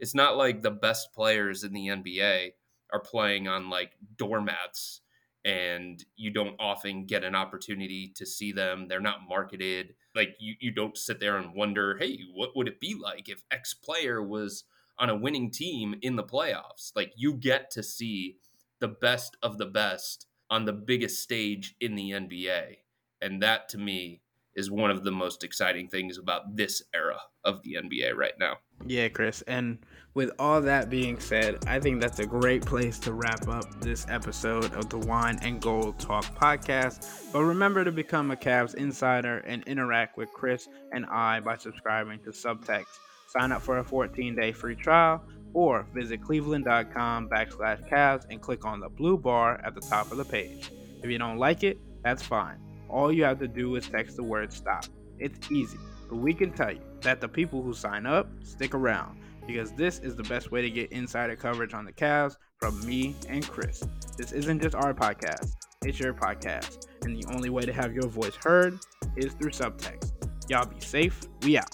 it's 0.01 0.15
not 0.15 0.35
like 0.35 0.63
the 0.63 0.71
best 0.71 1.13
players 1.13 1.63
in 1.63 1.73
the 1.73 1.87
NBA 1.87 2.49
are 2.91 2.99
playing 2.99 3.47
on 3.47 3.69
like 3.69 3.91
doormats 4.17 5.01
and 5.45 6.03
you 6.15 6.31
don't 6.31 6.55
often 6.59 7.05
get 7.05 7.23
an 7.23 7.35
opportunity 7.35 8.11
to 8.15 8.25
see 8.25 8.51
them. 8.51 8.87
They're 8.87 8.99
not 8.99 9.27
marketed. 9.29 9.93
Like 10.15 10.35
you, 10.39 10.55
you 10.59 10.71
don't 10.71 10.97
sit 10.97 11.19
there 11.19 11.37
and 11.37 11.53
wonder, 11.53 11.97
hey, 11.99 12.19
what 12.33 12.55
would 12.55 12.67
it 12.67 12.79
be 12.79 12.95
like 12.95 13.29
if 13.29 13.43
X 13.51 13.75
player 13.75 14.21
was 14.21 14.63
on 14.97 15.09
a 15.09 15.15
winning 15.15 15.51
team 15.51 15.95
in 16.01 16.15
the 16.15 16.23
playoffs? 16.23 16.91
Like 16.95 17.13
you 17.15 17.35
get 17.35 17.69
to 17.71 17.83
see 17.83 18.37
the 18.79 18.87
best 18.87 19.37
of 19.43 19.59
the 19.59 19.67
best 19.67 20.25
on 20.49 20.65
the 20.65 20.73
biggest 20.73 21.21
stage 21.21 21.75
in 21.79 21.93
the 21.93 22.09
NBA. 22.09 22.77
And 23.21 23.41
that 23.43 23.69
to 23.69 23.77
me 23.77 24.21
is 24.55 24.69
one 24.69 24.91
of 24.91 25.03
the 25.03 25.11
most 25.11 25.43
exciting 25.43 25.87
things 25.87 26.17
about 26.17 26.55
this 26.55 26.83
era 26.93 27.17
of 27.45 27.61
the 27.63 27.75
NBA 27.75 28.15
right 28.15 28.33
now. 28.39 28.57
Yeah, 28.85 29.07
Chris. 29.07 29.41
And 29.43 29.79
with 30.13 30.31
all 30.39 30.61
that 30.61 30.89
being 30.89 31.19
said, 31.19 31.63
I 31.67 31.79
think 31.79 32.01
that's 32.01 32.19
a 32.19 32.25
great 32.25 32.65
place 32.65 32.99
to 32.99 33.13
wrap 33.13 33.47
up 33.47 33.79
this 33.79 34.05
episode 34.09 34.73
of 34.73 34.89
the 34.89 34.97
Wine 34.97 35.39
and 35.41 35.61
Gold 35.61 35.99
Talk 35.99 36.25
podcast. 36.35 37.31
But 37.31 37.43
remember 37.43 37.85
to 37.85 37.91
become 37.91 38.31
a 38.31 38.35
Cavs 38.35 38.75
insider 38.75 39.37
and 39.39 39.63
interact 39.63 40.17
with 40.17 40.29
Chris 40.33 40.67
and 40.91 41.05
I 41.05 41.39
by 41.39 41.55
subscribing 41.57 42.19
to 42.23 42.31
Subtext. 42.31 42.99
Sign 43.27 43.53
up 43.53 43.61
for 43.61 43.77
a 43.77 43.83
14 43.83 44.35
day 44.35 44.51
free 44.51 44.75
trial 44.75 45.23
or 45.53 45.85
visit 45.93 46.21
cleveland.com 46.21 47.29
backslash 47.29 47.87
Cavs 47.89 48.25
and 48.29 48.41
click 48.41 48.65
on 48.65 48.81
the 48.81 48.89
blue 48.89 49.17
bar 49.17 49.61
at 49.63 49.75
the 49.75 49.81
top 49.81 50.11
of 50.11 50.17
the 50.17 50.25
page. 50.25 50.71
If 51.01 51.09
you 51.09 51.17
don't 51.17 51.37
like 51.37 51.63
it, 51.63 51.77
that's 52.03 52.23
fine. 52.23 52.70
All 52.91 53.11
you 53.11 53.23
have 53.23 53.39
to 53.39 53.47
do 53.47 53.75
is 53.75 53.87
text 53.87 54.17
the 54.17 54.23
word 54.23 54.51
stop. 54.51 54.85
It's 55.17 55.49
easy, 55.51 55.77
but 56.09 56.17
we 56.17 56.33
can 56.33 56.51
tell 56.51 56.71
you 56.71 56.81
that 57.01 57.21
the 57.21 57.27
people 57.27 57.63
who 57.63 57.73
sign 57.73 58.05
up 58.05 58.27
stick 58.43 58.75
around 58.75 59.17
because 59.47 59.71
this 59.71 59.99
is 59.99 60.15
the 60.15 60.23
best 60.23 60.51
way 60.51 60.61
to 60.61 60.69
get 60.69 60.91
insider 60.91 61.35
coverage 61.35 61.73
on 61.73 61.85
the 61.85 61.93
Cavs 61.93 62.35
from 62.57 62.85
me 62.85 63.15
and 63.29 63.47
Chris. 63.47 63.83
This 64.17 64.31
isn't 64.33 64.61
just 64.61 64.75
our 64.75 64.93
podcast, 64.93 65.55
it's 65.83 65.99
your 65.99 66.13
podcast. 66.13 66.87
And 67.03 67.15
the 67.15 67.25
only 67.33 67.49
way 67.49 67.63
to 67.63 67.73
have 67.73 67.93
your 67.93 68.07
voice 68.07 68.35
heard 68.35 68.77
is 69.15 69.33
through 69.33 69.51
subtext. 69.51 70.11
Y'all 70.49 70.65
be 70.65 70.79
safe. 70.79 71.21
We 71.43 71.57
out. 71.57 71.69